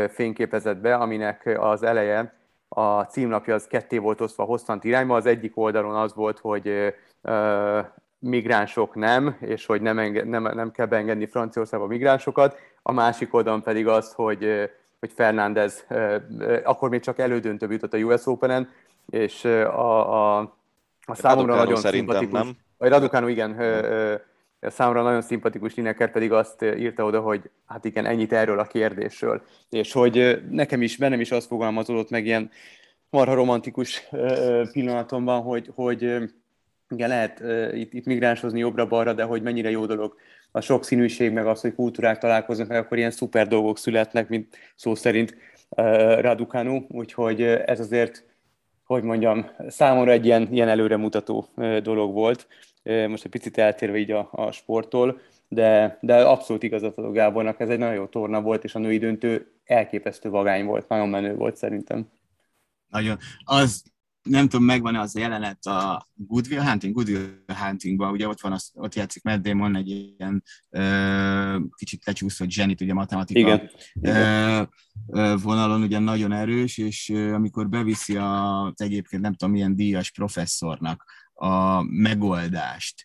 fényképezett 0.10 0.78
be, 0.78 0.96
aminek 0.96 1.58
az 1.60 1.84
eleje, 1.84 2.37
a 2.70 3.02
címlapja 3.02 3.54
az 3.54 3.68
ketté 3.68 3.98
volt 3.98 4.22
osztva 4.22 4.44
hosszant 4.44 4.84
irányba, 4.84 5.16
az 5.16 5.26
egyik 5.26 5.58
oldalon 5.58 5.96
az 5.96 6.14
volt, 6.14 6.40
hogy 6.40 6.94
migránsok 8.20 8.96
nem, 8.96 9.38
és 9.40 9.66
hogy 9.66 9.82
nem, 9.82 10.00
enge, 10.00 10.24
nem, 10.24 10.44
nem 10.44 10.72
kell 10.72 10.86
beengedni 10.86 11.26
Franciaországba 11.26 11.88
migránsokat, 11.88 12.58
a 12.82 12.92
másik 12.92 13.34
oldalon 13.34 13.62
pedig 13.62 13.88
az, 13.88 14.14
hogy, 14.14 14.70
hogy 15.00 15.12
Fernández 15.12 15.86
akkor 16.64 16.90
még 16.90 17.02
csak 17.02 17.20
elődöntőbb 17.20 17.72
jutott 17.72 17.94
a 17.94 17.98
US 17.98 18.26
Open-en, 18.26 18.70
és 19.10 19.46
a, 19.46 20.38
a, 20.38 20.56
a 21.06 21.16
számomra 21.16 21.56
nagyon 21.56 21.76
szimpatikus... 21.76 22.40
Nem? 22.40 22.58
Raducanu, 22.78 23.28
igen, 23.28 23.56
számomra 24.62 25.02
nagyon 25.02 25.22
szimpatikus 25.22 25.76
Lineker 25.76 26.12
pedig 26.12 26.32
azt 26.32 26.62
írta 26.62 27.04
oda, 27.04 27.22
hogy 27.22 27.50
hát 27.66 27.86
igen, 27.86 28.06
ennyit 28.06 28.34
erről 28.34 28.60
a 28.60 28.68
kérdésről. 28.68 29.42
És 29.70 29.92
hogy 29.92 30.42
nekem 30.50 30.82
is, 30.82 30.98
bennem 30.98 31.20
is 31.20 31.32
azt 31.32 31.48
fogalmazódott 31.48 32.10
meg 32.10 32.26
ilyen 32.26 32.50
marha 33.10 33.34
romantikus 33.34 34.08
pillanatomban, 34.72 35.42
hogy, 35.42 35.72
hogy 35.76 36.02
igen, 36.90 37.10
lehet 37.10 37.44
itt, 37.76 37.94
itt 37.94 38.06
migránshozni 38.06 38.60
jobbra-balra, 38.60 39.14
de 39.14 39.24
hogy 39.24 39.42
mennyire 39.42 39.70
jó 39.70 39.86
dolog 39.86 40.16
a 40.52 40.62
sokszínűség, 40.62 41.32
meg 41.32 41.48
az, 41.48 41.62
hogy 41.62 41.76
kultúrák 41.76 42.18
találkoznak, 42.18 42.68
meg 42.68 42.78
akkor 42.78 42.98
ilyen 42.98 43.12
szuper 43.12 43.48
dolgok 43.48 43.78
születnek, 43.78 44.30
mint 44.30 44.58
szó 44.76 44.96
szerint 44.96 45.36
Raducanu, 46.20 46.86
úgyhogy 46.88 47.42
ez 47.42 47.80
azért, 47.80 48.26
hogy 48.84 49.04
mondjam, 49.04 49.50
számomra 49.68 50.12
egy 50.12 50.26
ilyen, 50.26 50.48
ilyen 50.52 50.68
előremutató 50.68 51.48
dolog 51.84 52.14
volt 52.14 52.48
most 53.08 53.26
egy 53.26 53.32
picit 53.32 53.58
eltérve 53.58 53.98
így 53.98 54.12
a, 54.12 54.30
a 54.32 54.52
sporttól, 54.52 55.20
de, 55.48 55.98
de 56.02 56.16
abszolút 56.16 56.64
igazat 56.64 56.98
adok 56.98 57.14
Gábornak, 57.14 57.60
ez 57.60 57.70
egy 57.70 57.78
nagyon 57.78 57.96
jó 57.96 58.06
torna 58.06 58.42
volt, 58.42 58.64
és 58.64 58.76
a 58.76 58.80
női 58.80 58.98
döntő 58.98 59.52
elképesztő 59.64 60.30
vagány 60.30 60.66
volt, 60.66 60.88
nagyon 60.88 61.10
menő 61.10 61.36
volt 61.36 61.56
szerintem. 61.56 62.10
Nagyon. 62.88 63.18
Az 63.44 63.84
nem 64.28 64.50
tudom, 64.50 64.66
megvan-e 64.66 65.00
az 65.00 65.16
a 65.16 65.20
jelenet 65.20 65.66
a 65.66 66.08
Goodwill 66.14 66.62
Hunting, 66.62 66.94
Goodwill 66.94 67.44
Huntingban, 67.48 68.12
ugye 68.12 68.28
ott 68.28 68.42
van, 68.42 68.52
az, 68.52 68.72
ott 68.74 68.96
játszik 68.96 69.24
Matt 69.24 69.42
Damon 69.42 69.76
egy 69.76 69.90
ilyen 69.90 70.44
ö, 70.70 71.58
kicsit 71.76 72.06
lecsúszott 72.06 72.50
zsenit, 72.50 72.82
ugye 72.82 72.94
matematika 72.94 73.40
Igen. 73.40 73.70
Ö, 74.02 74.62
ö, 75.08 75.36
vonalon 75.44 75.82
ugye 75.82 76.00
nagyon 76.00 76.32
erős, 76.32 76.78
és 76.78 77.10
ö, 77.10 77.34
amikor 77.34 77.70
beviszi 77.70 78.18
az 78.18 78.82
egyébként 78.82 79.22
nem 79.22 79.34
tudom 79.34 79.54
milyen 79.54 79.76
díjas 79.76 80.12
professzornak 80.12 81.17
a 81.38 81.82
megoldást. 81.82 83.04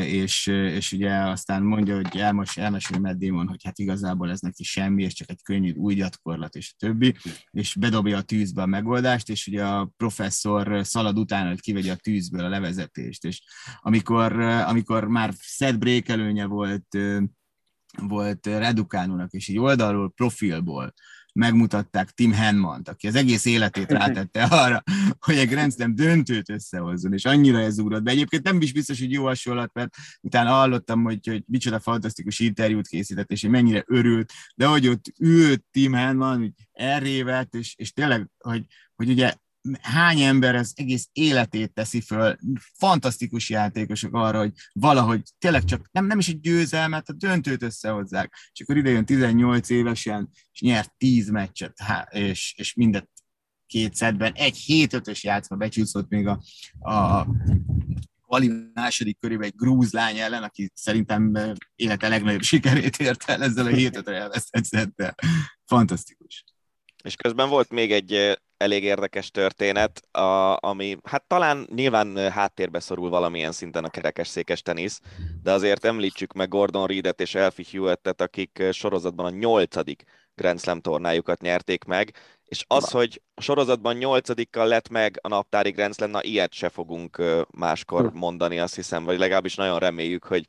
És, 0.00 0.46
és 0.46 0.92
ugye 0.92 1.14
aztán 1.14 1.62
mondja, 1.62 1.94
hogy 1.94 2.16
elmos, 2.16 2.56
elmeséli 2.56 2.98
Matt 2.98 3.18
Damon, 3.18 3.48
hogy 3.48 3.64
hát 3.64 3.78
igazából 3.78 4.30
ez 4.30 4.40
neki 4.40 4.62
semmi, 4.62 5.02
és 5.02 5.14
csak 5.14 5.30
egy 5.30 5.42
könnyű 5.42 5.72
új 5.72 5.94
gyakorlat, 5.94 6.54
és 6.54 6.72
a 6.72 6.76
többi, 6.78 7.16
és 7.50 7.74
bedobja 7.74 8.16
a 8.16 8.22
tűzbe 8.22 8.62
a 8.62 8.66
megoldást, 8.66 9.28
és 9.28 9.46
ugye 9.46 9.64
a 9.64 9.90
professzor 9.96 10.86
szalad 10.86 11.18
utána, 11.18 11.48
hogy 11.48 11.60
kivegye 11.60 11.92
a 11.92 11.96
tűzből 11.96 12.44
a 12.44 12.48
levezetést, 12.48 13.24
és 13.24 13.42
amikor, 13.80 14.40
amikor 14.40 15.08
már 15.08 15.32
set 15.38 15.78
break 15.78 16.08
előnye 16.08 16.46
volt, 16.46 16.98
volt 17.98 18.46
Redukánónak, 18.46 19.32
és 19.32 19.48
egy 19.48 19.58
oldalról, 19.58 20.12
profilból 20.12 20.94
megmutatták 21.34 22.10
Tim 22.10 22.32
Henmant, 22.32 22.88
aki 22.88 23.06
az 23.06 23.14
egész 23.14 23.44
életét 23.44 23.90
rátette 23.90 24.42
arra, 24.64 24.82
hogy 25.20 25.36
egy 25.36 25.48
Grand 25.48 25.72
Slam 25.72 25.94
döntőt 25.94 26.50
összehozzon, 26.50 27.12
és 27.12 27.24
annyira 27.24 27.58
ez 27.58 27.78
ugrott 27.78 28.02
be. 28.02 28.10
Egyébként 28.10 28.42
nem 28.42 28.60
is 28.60 28.72
biztos, 28.72 28.98
hogy 28.98 29.12
jó 29.12 29.24
hasonlat, 29.24 29.72
mert 29.72 29.94
utána 30.20 30.50
hallottam, 30.50 31.02
hogy, 31.02 31.26
hogy 31.26 31.42
micsoda 31.46 31.80
fantasztikus 31.80 32.38
interjút 32.38 32.88
készített, 32.88 33.30
és 33.30 33.40
hogy 33.40 33.50
mennyire 33.50 33.84
örült, 33.86 34.32
de 34.54 34.66
hogy 34.66 34.88
ott 34.88 35.04
ült 35.18 35.64
Tim 35.70 35.92
Henman, 35.92 36.38
hogy 36.38 36.52
elrévett, 36.72 37.54
és, 37.54 37.74
és 37.76 37.92
tényleg, 37.92 38.28
hogy, 38.38 38.64
hogy 38.94 39.10
ugye 39.10 39.34
hány 39.80 40.20
ember 40.20 40.54
az 40.54 40.72
egész 40.76 41.08
életét 41.12 41.72
teszi 41.72 42.00
föl, 42.00 42.36
fantasztikus 42.78 43.50
játékosok 43.50 44.14
arra, 44.14 44.38
hogy 44.38 44.52
valahogy 44.72 45.22
tényleg 45.38 45.64
csak 45.64 45.88
nem, 45.90 46.06
nem 46.06 46.18
is 46.18 46.28
egy 46.28 46.40
győzelmet, 46.40 47.08
a 47.08 47.12
döntőt 47.12 47.62
összehozzák, 47.62 48.34
és 48.52 48.60
akkor 48.60 48.76
idejön 48.76 49.04
18 49.04 49.70
évesen, 49.70 50.30
és 50.52 50.60
nyert 50.60 50.94
10 50.96 51.30
meccset, 51.30 51.76
és, 52.10 52.54
és 52.56 52.74
mindet 52.74 53.08
két 53.66 53.94
szedben, 53.94 54.32
egy 54.34 54.56
7 54.56 54.92
5 54.92 55.20
játszma 55.20 55.56
becsúszott 55.56 56.08
még 56.08 56.26
a, 56.26 56.42
a 56.78 57.26
Vali 58.26 58.50
második 58.74 59.18
körében 59.18 59.46
egy 59.46 59.56
grúz 59.56 59.92
lány 59.92 60.18
ellen, 60.18 60.42
aki 60.42 60.70
szerintem 60.74 61.32
élete 61.76 62.08
legnagyobb 62.08 62.42
sikerét 62.42 62.96
ért 62.96 63.24
el 63.30 63.42
ezzel 63.42 63.66
a 63.66 63.68
7 63.68 63.96
5 63.96 64.08
elvesztett 64.08 64.64
szettel. 64.64 65.14
Fantasztikus. 65.64 66.44
És 67.02 67.16
közben 67.16 67.48
volt 67.48 67.70
még 67.70 67.92
egy 67.92 68.38
elég 68.60 68.84
érdekes 68.84 69.30
történet, 69.30 70.00
a, 70.16 70.56
ami 70.60 70.96
hát 71.04 71.24
talán 71.26 71.68
nyilván 71.74 72.30
háttérbe 72.30 72.80
szorul 72.80 73.10
valamilyen 73.10 73.52
szinten 73.52 73.84
a 73.84 73.88
kerekesszékes 73.88 74.62
tenisz, 74.62 75.00
de 75.42 75.52
azért 75.52 75.84
említsük 75.84 76.32
meg 76.32 76.48
Gordon 76.48 76.86
Reedet 76.86 77.20
és 77.20 77.34
Elfie 77.34 77.64
Hewettet, 77.72 78.20
akik 78.20 78.62
sorozatban 78.72 79.26
a 79.26 79.36
nyolcadik 79.38 80.02
Grand 80.34 80.60
Slam 80.60 80.80
tornájukat 80.80 81.40
nyerték 81.40 81.84
meg, 81.84 82.14
és 82.44 82.64
az, 82.68 82.92
na. 82.92 82.98
hogy 82.98 83.22
a 83.34 83.40
sorozatban 83.40 83.96
nyolcadikkal 83.96 84.66
lett 84.66 84.88
meg 84.88 85.18
a 85.22 85.28
naptári 85.28 85.70
Grand 85.70 85.94
Slam, 85.94 86.10
na 86.10 86.22
ilyet 86.22 86.52
se 86.52 86.68
fogunk 86.68 87.22
máskor 87.50 88.10
hm. 88.10 88.16
mondani, 88.16 88.58
azt 88.58 88.74
hiszem, 88.74 89.04
vagy 89.04 89.18
legalábbis 89.18 89.54
nagyon 89.54 89.78
reméljük, 89.78 90.24
hogy 90.24 90.46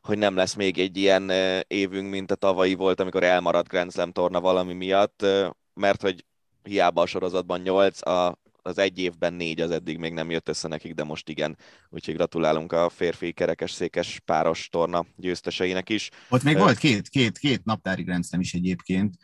hogy 0.00 0.18
nem 0.18 0.36
lesz 0.36 0.54
még 0.54 0.78
egy 0.78 0.96
ilyen 0.96 1.30
évünk, 1.66 2.10
mint 2.10 2.30
a 2.30 2.34
tavalyi 2.34 2.74
volt, 2.74 3.00
amikor 3.00 3.22
elmaradt 3.22 3.68
Grand 3.68 3.92
Slam 3.92 4.12
torna 4.12 4.40
valami 4.40 4.72
miatt, 4.72 5.26
mert 5.74 6.02
hogy 6.02 6.24
hiába 6.62 7.02
a 7.02 7.06
sorozatban 7.06 7.60
8, 7.60 8.06
a, 8.06 8.38
az 8.62 8.78
egy 8.78 8.98
évben 8.98 9.34
négy 9.34 9.60
az 9.60 9.70
eddig 9.70 9.98
még 9.98 10.12
nem 10.12 10.30
jött 10.30 10.48
össze 10.48 10.68
nekik, 10.68 10.94
de 10.94 11.04
most 11.04 11.28
igen. 11.28 11.56
Úgyhogy 11.90 12.14
gratulálunk 12.14 12.72
a 12.72 12.88
férfi 12.88 13.32
kerekes-székes 13.32 14.20
páros 14.24 14.68
torna 14.68 15.06
győzteseinek 15.16 15.88
is. 15.88 16.10
Ott 16.28 16.42
még 16.42 16.54
uh, 16.54 16.60
volt 16.60 16.78
két, 16.78 17.08
két, 17.08 17.38
két 17.38 17.64
naptári 17.64 18.04
rendszem 18.04 18.40
is 18.40 18.54
egyébként. 18.54 19.16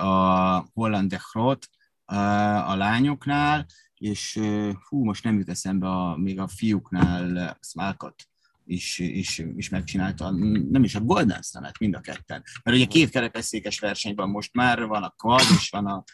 A 0.00 0.66
Holland 0.72 1.10
de 1.10 1.20
Grot 1.32 1.68
a 2.66 2.74
lányoknál, 2.74 3.66
és 3.94 4.40
hú, 4.88 5.04
most 5.04 5.24
nem 5.24 5.38
jut 5.38 5.48
eszembe 5.48 5.88
a, 5.88 6.16
még 6.16 6.40
a 6.40 6.48
fiúknál 6.48 7.58
Smálkat 7.60 8.14
is, 8.66 8.98
is, 8.98 9.42
is 9.56 9.68
megcsinálta, 9.68 10.30
nem 10.70 10.84
is 10.84 10.94
a 10.94 11.00
Golden 11.00 11.42
slam 11.42 11.64
mind 11.78 11.94
a 11.94 12.00
ketten. 12.00 12.42
Mert 12.62 12.76
ugye 12.76 12.86
két 12.86 13.10
kerekesszékes 13.10 13.78
versenyben 13.78 14.28
most 14.28 14.54
már 14.54 14.86
van 14.86 15.02
a 15.02 15.14
quad, 15.16 15.46
és 15.60 15.70
van 15.70 15.86
a, 15.86 16.04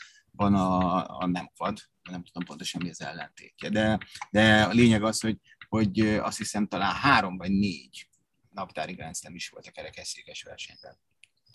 van 0.40 0.55
a, 0.55 1.18
a 1.18 1.26
nem 1.26 1.50
quad, 1.57 1.79
nem 2.11 2.24
tudom 2.24 2.44
pontosan 2.44 2.83
mi 2.83 2.90
az 2.90 3.00
ellentétje, 3.00 3.68
de, 3.68 3.98
de 4.31 4.62
a 4.62 4.72
lényeg 4.72 5.03
az, 5.03 5.20
hogy, 5.20 5.38
hogy 5.68 6.00
azt 6.00 6.38
hiszem 6.38 6.66
talán 6.66 6.94
három 6.94 7.37
vagy 7.37 7.50
négy 7.50 8.09
naptári 8.50 8.92
Grand 8.92 9.14
is 9.29 9.48
volt 9.48 9.66
a 9.66 9.70
kerekesszékes 9.70 10.42
versenyben. 10.42 10.98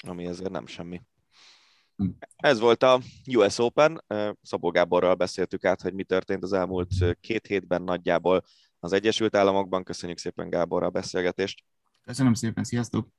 Ami 0.08 0.26
ezért 0.26 0.52
nem 0.52 0.68
semmi. 0.68 1.02
Hm. 1.96 2.10
Ez 2.36 2.60
volt 2.60 2.84
a 2.84 3.02
US 3.36 3.58
Open. 3.58 4.04
Szabó 4.42 4.70
Gáborral 4.70 5.16
beszéltük 5.16 5.66
át, 5.66 5.82
hogy 5.82 5.94
mi 5.94 6.04
történt 6.04 6.44
az 6.44 6.54
elmúlt 6.54 7.20
két 7.20 7.48
hétben 7.48 7.82
nagyjából 7.82 8.44
az 8.80 8.94
Egyesült 8.94 9.36
Államokban. 9.36 9.84
Köszönjük 9.84 10.18
szépen 10.18 10.50
Gáborra 10.50 10.86
a 10.86 10.90
beszélgetést. 10.90 11.64
Köszönöm 12.02 12.34
szépen, 12.34 12.64
sziasztok! 12.64 13.16